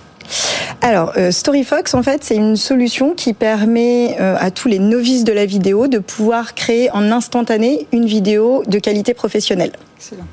Alors, 0.81 1.13
euh, 1.17 1.31
StoryFox, 1.31 1.95
en 1.95 2.03
fait, 2.03 2.23
c'est 2.25 2.37
une 2.37 2.57
solution 2.57 3.15
qui 3.15 3.33
permet 3.33 4.17
euh, 4.21 4.37
à 4.39 4.51
tous 4.51 4.69
les 4.69 4.79
novices 4.79 5.25
de 5.25 5.33
la 5.33 5.47
vidéo 5.47 5.89
de 5.89 5.99
pouvoir 5.99 6.55
créer 6.55 6.91
en 6.93 7.11
instantané 7.11 7.87
une 7.93 8.07
vidéo 8.07 8.63
de 8.67 8.79
qualité 8.79 9.15
professionnelle. 9.15 9.73
Excellent. 9.97 10.27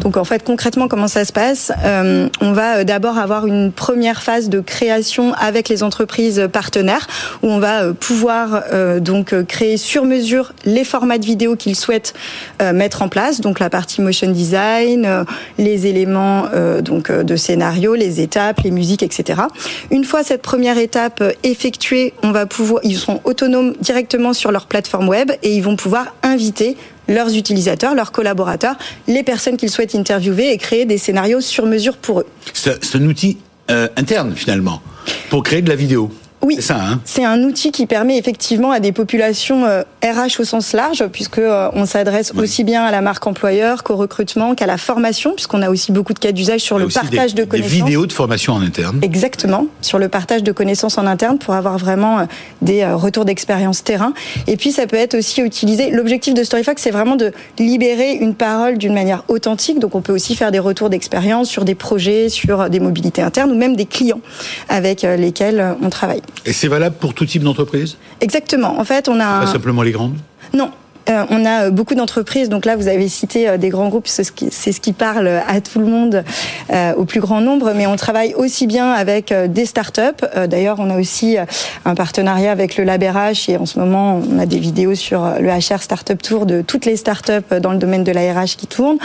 Donc 0.00 0.16
en 0.16 0.24
fait 0.24 0.42
concrètement 0.42 0.88
comment 0.88 1.08
ça 1.08 1.24
se 1.24 1.32
passe 1.32 1.72
euh, 1.84 2.28
On 2.40 2.52
va 2.52 2.84
d'abord 2.84 3.18
avoir 3.18 3.46
une 3.46 3.72
première 3.72 4.22
phase 4.22 4.48
de 4.48 4.60
création 4.60 5.34
avec 5.34 5.68
les 5.68 5.82
entreprises 5.82 6.48
partenaires 6.52 7.06
où 7.42 7.48
on 7.48 7.58
va 7.58 7.92
pouvoir 7.92 8.62
euh, 8.72 9.00
donc 9.00 9.34
créer 9.46 9.76
sur 9.76 10.04
mesure 10.04 10.52
les 10.64 10.84
formats 10.84 11.18
de 11.18 11.26
vidéo 11.26 11.56
qu'ils 11.56 11.76
souhaitent 11.76 12.14
euh, 12.62 12.72
mettre 12.72 13.02
en 13.02 13.08
place, 13.08 13.40
donc 13.40 13.60
la 13.60 13.70
partie 13.70 14.00
motion 14.00 14.30
design, 14.30 15.04
euh, 15.06 15.24
les 15.58 15.86
éléments 15.86 16.46
euh, 16.54 16.80
donc 16.80 17.10
de 17.10 17.36
scénario, 17.36 17.94
les 17.94 18.20
étapes, 18.20 18.60
les 18.60 18.70
musiques, 18.70 19.02
etc. 19.02 19.42
Une 19.90 20.04
fois 20.04 20.22
cette 20.22 20.42
première 20.42 20.78
étape 20.78 21.22
effectuée, 21.42 22.14
on 22.22 22.32
va 22.32 22.46
pouvoir, 22.46 22.80
ils 22.84 22.96
sont 22.96 23.20
autonomes 23.24 23.74
directement 23.80 24.32
sur 24.32 24.52
leur 24.52 24.66
plateforme 24.66 25.08
web 25.08 25.32
et 25.42 25.54
ils 25.54 25.62
vont 25.62 25.76
pouvoir 25.76 26.14
inviter 26.22 26.76
leurs 27.08 27.36
utilisateurs, 27.36 27.94
leurs 27.94 28.12
collaborateurs, 28.12 28.76
les 29.06 29.22
personnes 29.22 29.56
qu'ils 29.56 29.70
souhaitent 29.70 29.94
interviewer 29.94 30.52
et 30.52 30.58
créer 30.58 30.84
des 30.84 30.98
scénarios 30.98 31.40
sur 31.40 31.66
mesure 31.66 31.96
pour 31.96 32.20
eux. 32.20 32.26
C'est 32.52 32.96
un 32.96 33.06
outil 33.06 33.38
euh, 33.70 33.88
interne 33.96 34.34
finalement 34.34 34.82
pour 35.30 35.42
créer 35.42 35.62
de 35.62 35.68
la 35.68 35.76
vidéo. 35.76 36.10
Oui, 36.44 36.58
c'est. 36.60 36.74
Hein 36.74 37.00
c'est 37.04 37.24
un 37.24 37.42
outil 37.42 37.72
qui 37.72 37.86
permet 37.86 38.18
effectivement 38.18 38.70
à 38.70 38.78
des 38.78 38.92
populations 38.92 39.64
euh, 39.64 39.82
RH 40.04 40.40
au 40.40 40.44
sens 40.44 40.74
large, 40.74 41.06
puisque 41.10 41.38
euh, 41.38 41.70
on 41.72 41.86
s'adresse 41.86 42.32
oui. 42.34 42.42
aussi 42.42 42.64
bien 42.64 42.84
à 42.84 42.90
la 42.90 43.00
marque 43.00 43.26
employeur 43.26 43.82
qu'au 43.82 43.96
recrutement, 43.96 44.54
qu'à 44.54 44.66
la 44.66 44.76
formation, 44.76 45.32
puisqu'on 45.32 45.62
a 45.62 45.70
aussi 45.70 45.90
beaucoup 45.90 46.12
de 46.12 46.18
cas 46.18 46.32
d'usage 46.32 46.60
sur 46.60 46.78
le 46.78 46.88
partage 46.88 47.34
des, 47.34 47.42
de 47.42 47.48
connaissances. 47.48 47.72
Des 47.72 47.82
vidéos 47.82 48.06
de 48.06 48.12
formation 48.12 48.52
en 48.52 48.60
interne. 48.60 48.98
Exactement, 49.00 49.66
sur 49.80 49.98
le 49.98 50.08
partage 50.08 50.42
de 50.42 50.52
connaissances 50.52 50.98
en 50.98 51.06
interne 51.06 51.38
pour 51.38 51.54
avoir 51.54 51.78
vraiment 51.78 52.18
euh, 52.18 52.24
des 52.60 52.84
retours 52.84 53.24
d'expérience 53.24 53.82
terrain. 53.82 54.12
Et 54.46 54.58
puis 54.58 54.70
ça 54.70 54.86
peut 54.86 54.96
être 54.96 55.16
aussi 55.16 55.40
utilisé. 55.40 55.90
L'objectif 55.90 56.34
de 56.34 56.44
StoryFox, 56.44 56.82
c'est 56.82 56.90
vraiment 56.90 57.16
de 57.16 57.32
libérer 57.58 58.12
une 58.12 58.34
parole 58.34 58.76
d'une 58.76 58.92
manière 58.92 59.24
authentique. 59.28 59.78
Donc 59.78 59.94
on 59.94 60.02
peut 60.02 60.12
aussi 60.12 60.34
faire 60.34 60.52
des 60.52 60.58
retours 60.58 60.90
d'expérience 60.90 61.48
sur 61.48 61.64
des 61.64 61.74
projets, 61.74 62.28
sur 62.28 62.68
des 62.68 62.80
mobilités 62.80 63.22
internes 63.22 63.50
ou 63.50 63.56
même 63.56 63.76
des 63.76 63.86
clients 63.86 64.20
avec 64.68 65.02
lesquels 65.02 65.76
on 65.82 65.88
travaille. 65.88 66.20
Et 66.46 66.52
c'est 66.52 66.68
valable 66.68 66.96
pour 67.00 67.14
tout 67.14 67.26
type 67.26 67.42
d'entreprise? 67.42 67.96
Exactement. 68.20 68.78
En 68.78 68.84
fait, 68.84 69.08
on 69.08 69.18
a. 69.20 69.40
Pas 69.40 69.46
simplement 69.46 69.82
les 69.82 69.92
grandes? 69.92 70.16
Non. 70.52 70.70
Euh, 71.08 71.24
on 71.30 71.44
a 71.44 71.70
beaucoup 71.70 71.94
d'entreprises. 71.94 72.48
Donc 72.48 72.64
là, 72.64 72.76
vous 72.76 72.88
avez 72.88 73.08
cité 73.08 73.58
des 73.58 73.68
grands 73.68 73.88
groupes. 73.88 74.08
C'est 74.08 74.24
ce 74.24 74.32
qui, 74.32 74.48
c'est 74.50 74.72
ce 74.72 74.80
qui 74.80 74.92
parle 74.92 75.28
à 75.28 75.60
tout 75.60 75.78
le 75.78 75.86
monde, 75.86 76.24
au 76.96 77.04
plus 77.04 77.20
grand 77.20 77.40
nombre. 77.40 77.72
Mais 77.74 77.86
on 77.86 77.96
travaille 77.96 78.34
aussi 78.34 78.66
bien 78.66 78.92
avec 78.92 79.32
des 79.32 79.66
startups. 79.66 80.24
D'ailleurs, 80.48 80.76
on 80.78 80.90
a 80.90 80.98
aussi 80.98 81.36
un 81.84 81.94
partenariat 81.94 82.52
avec 82.52 82.76
le 82.76 82.84
LabRH 82.84 83.48
et 83.48 83.56
en 83.56 83.66
ce 83.66 83.78
moment, 83.78 84.20
on 84.30 84.38
a 84.38 84.46
des 84.46 84.58
vidéos 84.58 84.94
sur 84.94 85.24
le 85.40 85.48
HR 85.48 85.82
Startup 85.82 86.20
Tour 86.20 86.46
de 86.46 86.62
toutes 86.62 86.86
les 86.86 86.96
startups 86.96 87.60
dans 87.60 87.72
le 87.72 87.78
domaine 87.78 88.04
de 88.04 88.12
la 88.12 88.32
RH 88.32 88.56
qui 88.56 88.66
tournent, 88.66 88.98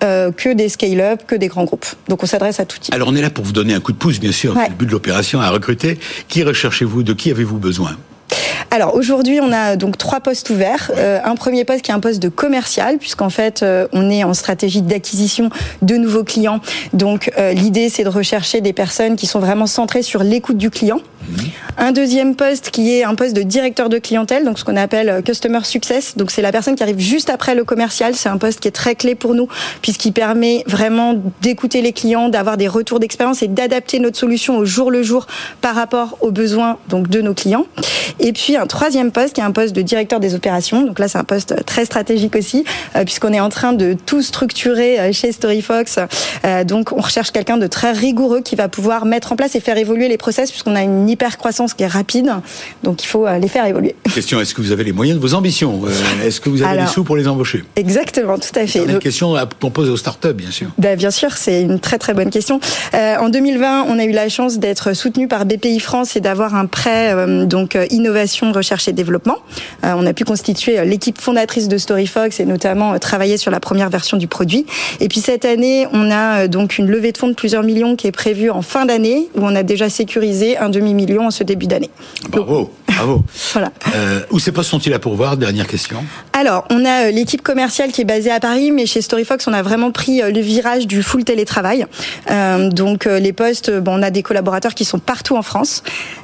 que 0.00 0.52
des 0.52 0.68
scale-up, 0.68 1.22
que 1.26 1.34
des 1.34 1.48
grands 1.48 1.64
groupes. 1.64 1.86
Donc 2.08 2.22
on 2.22 2.26
s'adresse 2.26 2.60
à 2.60 2.64
tout 2.64 2.78
type. 2.78 2.94
Alors 2.94 3.08
on 3.08 3.14
est 3.14 3.22
là 3.22 3.30
pour 3.30 3.44
vous 3.44 3.52
donner 3.52 3.74
un 3.74 3.80
coup 3.80 3.92
de 3.92 3.98
pouce, 3.98 4.20
bien 4.20 4.32
sûr. 4.32 4.54
C'est 4.54 4.68
le 4.70 4.74
but 4.74 4.86
de 4.86 4.92
l'opération 4.92 5.40
à 5.40 5.50
recruter. 5.50 5.98
Qui 6.28 6.42
recherchez-vous? 6.42 7.02
De 7.02 7.12
qui 7.12 7.30
avez-vous 7.30 7.58
besoin? 7.58 7.96
Alors 8.70 8.94
aujourd'hui, 8.94 9.40
on 9.40 9.52
a 9.52 9.76
donc 9.76 9.96
trois 9.96 10.20
postes 10.20 10.50
ouverts. 10.50 10.90
Euh, 10.96 11.18
un 11.24 11.34
premier 11.34 11.64
poste 11.64 11.82
qui 11.82 11.90
est 11.90 11.94
un 11.94 12.00
poste 12.00 12.20
de 12.20 12.28
commercial, 12.28 12.98
puisqu'en 12.98 13.30
fait, 13.30 13.62
euh, 13.62 13.86
on 13.92 14.10
est 14.10 14.24
en 14.24 14.34
stratégie 14.34 14.82
d'acquisition 14.82 15.50
de 15.82 15.96
nouveaux 15.96 16.24
clients. 16.24 16.60
Donc 16.92 17.30
euh, 17.38 17.52
l'idée, 17.52 17.88
c'est 17.88 18.04
de 18.04 18.08
rechercher 18.08 18.60
des 18.60 18.72
personnes 18.72 19.16
qui 19.16 19.26
sont 19.26 19.40
vraiment 19.40 19.66
centrées 19.66 20.02
sur 20.02 20.22
l'écoute 20.22 20.58
du 20.58 20.70
client. 20.70 21.00
Un 21.78 21.92
deuxième 21.92 22.36
poste 22.36 22.70
qui 22.70 22.94
est 22.94 23.04
un 23.04 23.14
poste 23.14 23.34
de 23.34 23.42
directeur 23.42 23.88
de 23.88 23.98
clientèle, 23.98 24.44
donc 24.44 24.58
ce 24.58 24.64
qu'on 24.64 24.76
appelle 24.76 25.22
customer 25.24 25.60
success. 25.64 26.16
Donc 26.16 26.30
c'est 26.30 26.42
la 26.42 26.52
personne 26.52 26.74
qui 26.74 26.82
arrive 26.82 26.98
juste 26.98 27.30
après 27.30 27.54
le 27.54 27.64
commercial. 27.64 28.14
C'est 28.14 28.28
un 28.28 28.38
poste 28.38 28.60
qui 28.60 28.68
est 28.68 28.72
très 28.72 28.94
clé 28.94 29.14
pour 29.14 29.34
nous, 29.34 29.48
puisqu'il 29.82 30.12
permet 30.12 30.64
vraiment 30.66 31.14
d'écouter 31.42 31.82
les 31.82 31.92
clients, 31.92 32.28
d'avoir 32.28 32.56
des 32.56 32.68
retours 32.68 33.00
d'expérience 33.00 33.42
et 33.42 33.48
d'adapter 33.48 33.98
notre 33.98 34.18
solution 34.18 34.56
au 34.56 34.64
jour 34.64 34.90
le 34.90 35.02
jour 35.02 35.26
par 35.60 35.74
rapport 35.74 36.16
aux 36.20 36.30
besoins 36.30 36.78
donc 36.88 37.08
de 37.08 37.20
nos 37.20 37.34
clients. 37.34 37.66
Et 38.18 38.32
puis 38.32 38.56
un 38.56 38.66
troisième 38.66 39.10
poste 39.10 39.34
qui 39.34 39.40
est 39.40 39.44
un 39.44 39.52
poste 39.52 39.74
de 39.74 39.82
directeur 39.82 40.20
des 40.20 40.34
opérations. 40.34 40.82
Donc 40.82 40.98
là, 40.98 41.08
c'est 41.08 41.18
un 41.18 41.24
poste 41.24 41.64
très 41.64 41.84
stratégique 41.84 42.36
aussi, 42.36 42.64
euh, 42.94 43.04
puisqu'on 43.04 43.32
est 43.32 43.40
en 43.40 43.48
train 43.48 43.72
de 43.72 43.94
tout 43.94 44.22
structurer 44.22 44.98
euh, 44.98 45.12
chez 45.12 45.32
StoryFox. 45.32 45.98
Euh, 46.44 46.64
donc 46.64 46.92
on 46.92 47.00
recherche 47.00 47.30
quelqu'un 47.30 47.56
de 47.56 47.66
très 47.66 47.92
rigoureux 47.92 48.40
qui 48.40 48.56
va 48.56 48.68
pouvoir 48.68 49.04
mettre 49.04 49.32
en 49.32 49.36
place 49.36 49.54
et 49.54 49.60
faire 49.60 49.76
évoluer 49.76 50.08
les 50.08 50.18
process, 50.18 50.50
puisqu'on 50.50 50.76
a 50.76 50.82
une 50.82 51.08
hyper 51.16 51.38
croissance 51.38 51.72
qui 51.74 51.82
est 51.82 51.88
rapide. 51.88 52.30
Donc 52.82 53.02
il 53.02 53.06
faut 53.06 53.26
les 53.26 53.48
faire 53.48 53.64
évoluer. 53.66 53.94
Question 54.14 54.40
est-ce 54.40 54.54
que 54.54 54.60
vous 54.60 54.72
avez 54.72 54.84
les 54.84 54.92
moyens 54.92 55.18
de 55.18 55.26
vos 55.26 55.34
ambitions 55.34 55.82
Est-ce 56.22 56.40
que 56.40 56.50
vous 56.50 56.62
avez 56.62 56.80
les 56.80 56.86
sous 56.86 57.04
pour 57.04 57.16
les 57.16 57.26
embaucher? 57.26 57.64
Exactement, 57.76 58.38
tout 58.38 58.48
à 58.54 58.66
fait. 58.66 58.80
C'est 58.80 58.84
une 58.84 58.98
question 58.98 59.34
qu'on 59.60 59.70
pose 59.70 59.88
aux 59.88 59.96
startups, 59.96 60.34
bien 60.34 60.50
sûr. 60.50 60.68
Ben, 60.78 60.96
bien 60.96 61.10
sûr, 61.10 61.32
c'est 61.32 61.62
une 61.62 61.80
très 61.80 61.98
très 61.98 62.12
bonne 62.12 62.30
question. 62.30 62.60
en 62.92 63.28
2020, 63.28 63.86
on 63.88 63.98
a 63.98 64.04
eu 64.04 64.12
la 64.12 64.28
chance 64.28 64.58
d'être 64.58 64.94
soutenu 64.94 65.28
par 65.28 65.46
BPI 65.46 65.80
France 65.80 66.16
et 66.16 66.20
d'avoir 66.20 66.54
un 66.54 66.66
prêt 66.66 67.14
donc 67.46 67.78
innovation 67.90 68.52
recherche 68.52 68.88
et 68.88 68.92
développement. 68.92 69.38
Euh, 69.84 69.94
on 69.96 70.06
a 70.06 70.12
pu 70.12 70.24
constituer 70.24 70.78
euh, 70.78 70.84
l'équipe 70.84 71.20
fondatrice 71.20 71.68
de 71.68 71.78
StoryFox 71.78 72.40
et 72.40 72.44
notamment 72.44 72.94
euh, 72.94 72.98
travailler 72.98 73.36
sur 73.36 73.50
la 73.50 73.60
première 73.60 73.90
version 73.90 74.16
du 74.16 74.26
produit. 74.26 74.66
Et 75.00 75.08
puis 75.08 75.20
cette 75.20 75.44
année, 75.44 75.86
on 75.92 76.10
a 76.10 76.48
donc 76.48 76.78
une 76.78 76.88
levée 76.88 77.12
de 77.12 77.18
fonds 77.18 77.28
de 77.28 77.34
plusieurs 77.34 77.62
millions 77.62 77.96
qui 77.96 78.06
est 78.06 78.12
prévue 78.12 78.50
en 78.50 78.62
fin 78.62 78.86
d'année, 78.86 79.28
où 79.36 79.40
on 79.42 79.54
a 79.54 79.62
déjà 79.62 79.88
sécurisé 79.88 80.58
un 80.58 80.68
demi-million 80.96 81.26
en 81.26 81.30
ce 81.30 81.44
début 81.44 81.66
d'année. 81.66 81.90
Bravo. 82.96 83.24
voilà. 83.52 83.70
où 84.30 84.38
ces 84.38 84.52
postes 84.52 84.70
sont-ils 84.70 84.94
à 84.94 84.98
pourvoir 84.98 85.36
Dernière 85.36 85.66
question. 85.66 86.04
Alors, 86.32 86.66
on 86.70 86.84
a 86.84 87.10
l'équipe 87.10 87.42
commerciale 87.42 87.92
qui 87.92 88.02
est 88.02 88.06
basée 88.06 88.30
à 88.30 88.40
Paris, 88.40 88.70
mais 88.70 88.86
chez 88.86 89.00
StoryFox, 89.00 89.46
on 89.46 89.52
a 89.52 89.62
vraiment 89.62 89.90
pris 89.90 90.20
le 90.20 90.40
virage 90.40 90.86
du 90.86 91.02
full 91.02 91.24
télétravail. 91.24 91.86
donc 92.70 93.04
les 93.04 93.32
postes, 93.32 93.70
bon, 93.70 93.98
on 93.98 94.02
a 94.02 94.10
des 94.10 94.22
collaborateurs 94.22 94.74
qui 94.74 94.84
sont 94.84 94.98
partout 94.98 95.36
en 95.36 95.42
France. 95.42 95.82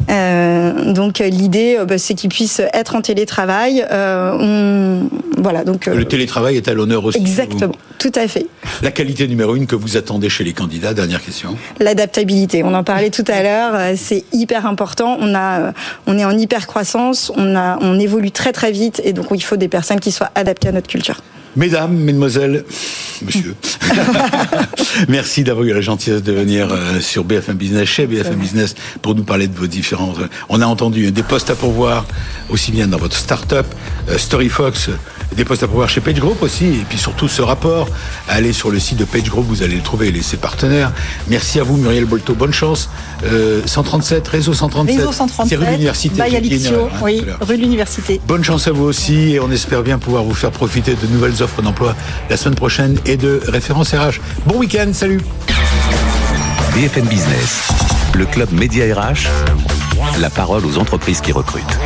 donc 0.08 1.18
l'idée, 1.18 1.78
bah, 1.86 1.98
c'est 1.98 2.14
qu'ils 2.14 2.30
puissent 2.30 2.62
être 2.72 2.94
en 2.94 3.02
télétravail. 3.02 3.84
Euh, 3.90 4.32
on, 4.38 5.08
voilà, 5.40 5.64
donc, 5.64 5.86
le 5.86 6.00
euh, 6.00 6.04
télétravail 6.04 6.56
est 6.56 6.68
à 6.68 6.74
l'honneur 6.74 7.04
aussi. 7.04 7.18
Exactement, 7.18 7.74
tout 7.98 8.12
à 8.14 8.28
fait. 8.28 8.46
La 8.82 8.90
qualité 8.90 9.26
numéro 9.28 9.54
une 9.54 9.66
que 9.66 9.76
vous 9.76 9.96
attendez 9.96 10.28
chez 10.28 10.44
les 10.44 10.52
candidats, 10.52 10.94
dernière 10.94 11.22
question. 11.22 11.56
L'adaptabilité. 11.80 12.62
On 12.62 12.74
en 12.74 12.84
parlait 12.84 13.10
tout 13.10 13.24
à 13.28 13.42
l'heure, 13.42 13.72
euh, 13.74 13.94
c'est 13.96 14.24
hyper 14.32 14.66
important. 14.66 15.16
On, 15.20 15.34
a, 15.34 15.72
on 16.06 16.18
est 16.18 16.24
en 16.24 16.36
hyper 16.36 16.61
croissance, 16.66 17.32
on, 17.36 17.56
a, 17.56 17.78
on 17.80 17.98
évolue 17.98 18.30
très 18.30 18.52
très 18.52 18.72
vite 18.72 19.00
et 19.04 19.12
donc 19.12 19.26
il 19.32 19.40
faut 19.40 19.56
des 19.56 19.68
personnes 19.68 20.00
qui 20.00 20.12
soient 20.12 20.30
adaptées 20.34 20.68
à 20.68 20.72
notre 20.72 20.88
culture. 20.88 21.22
Mesdames, 21.54 21.94
mesdemoiselles, 21.94 22.64
monsieur, 23.20 23.54
merci 25.08 25.44
d'avoir 25.44 25.66
eu 25.66 25.74
la 25.74 25.82
gentillesse 25.82 26.22
de 26.22 26.32
venir 26.32 26.68
euh, 26.72 26.98
sur 26.98 27.24
BFM 27.24 27.56
Business, 27.56 27.86
chez 27.86 28.06
BFM 28.06 28.36
Business, 28.36 28.74
pour 29.02 29.14
nous 29.14 29.24
parler 29.24 29.48
de 29.48 29.54
vos 29.54 29.66
différents... 29.66 30.14
On 30.48 30.62
a 30.62 30.66
entendu 30.66 31.12
des 31.12 31.22
postes 31.22 31.50
à 31.50 31.54
pourvoir, 31.54 32.06
aussi 32.48 32.72
bien 32.72 32.86
dans 32.86 32.96
votre 32.96 33.16
start-up, 33.16 33.66
euh, 34.08 34.16
StoryFox, 34.16 34.88
des 35.36 35.44
postes 35.44 35.62
à 35.62 35.68
pouvoir 35.68 35.88
chez 35.88 36.00
PageGroup 36.00 36.42
aussi, 36.42 36.66
et 36.66 36.84
puis 36.88 36.98
surtout 36.98 37.28
ce 37.28 37.42
rapport. 37.42 37.88
Allez 38.28 38.52
sur 38.52 38.70
le 38.70 38.78
site 38.78 38.98
de 38.98 39.04
PageGroup, 39.04 39.44
vous 39.46 39.62
allez 39.62 39.76
le 39.76 39.82
trouver, 39.82 40.08
et 40.08 40.22
ses 40.22 40.36
partenaires. 40.36 40.92
Merci 41.28 41.60
à 41.60 41.62
vous, 41.62 41.76
Muriel 41.76 42.04
Bolto, 42.04 42.34
bonne 42.34 42.52
chance. 42.52 42.90
137, 43.66 44.26
euh, 44.26 44.30
réseau 44.30 44.54
137. 44.54 44.96
Réseau 44.96 45.12
137. 45.12 45.48
C'est 45.48 45.56
rue 45.56 45.66
de 45.66 45.70
l'Université. 45.70 46.22
Hein, 46.22 46.88
oui, 47.02 47.24
rue 47.40 47.56
de 47.56 47.62
l'Université. 47.62 48.20
Bonne 48.26 48.44
chance 48.44 48.66
à 48.68 48.72
vous 48.72 48.84
aussi, 48.84 49.32
et 49.32 49.40
on 49.40 49.50
espère 49.50 49.82
bien 49.82 49.98
pouvoir 49.98 50.24
vous 50.24 50.34
faire 50.34 50.50
profiter 50.50 50.94
de 50.94 51.06
nouvelles 51.06 51.42
offres 51.42 51.62
d'emploi 51.62 51.94
la 52.30 52.36
semaine 52.36 52.54
prochaine 52.54 52.98
et 53.06 53.16
de 53.16 53.40
références 53.48 53.92
RH. 53.94 54.20
Bon 54.46 54.58
week-end, 54.58 54.90
salut. 54.92 55.20
BFM 56.74 57.06
Business, 57.06 57.68
le 58.14 58.24
club 58.26 58.50
Média 58.52 58.84
RH, 58.94 59.28
la 60.20 60.30
parole 60.30 60.64
aux 60.64 60.78
entreprises 60.78 61.20
qui 61.20 61.32
recrutent. 61.32 61.78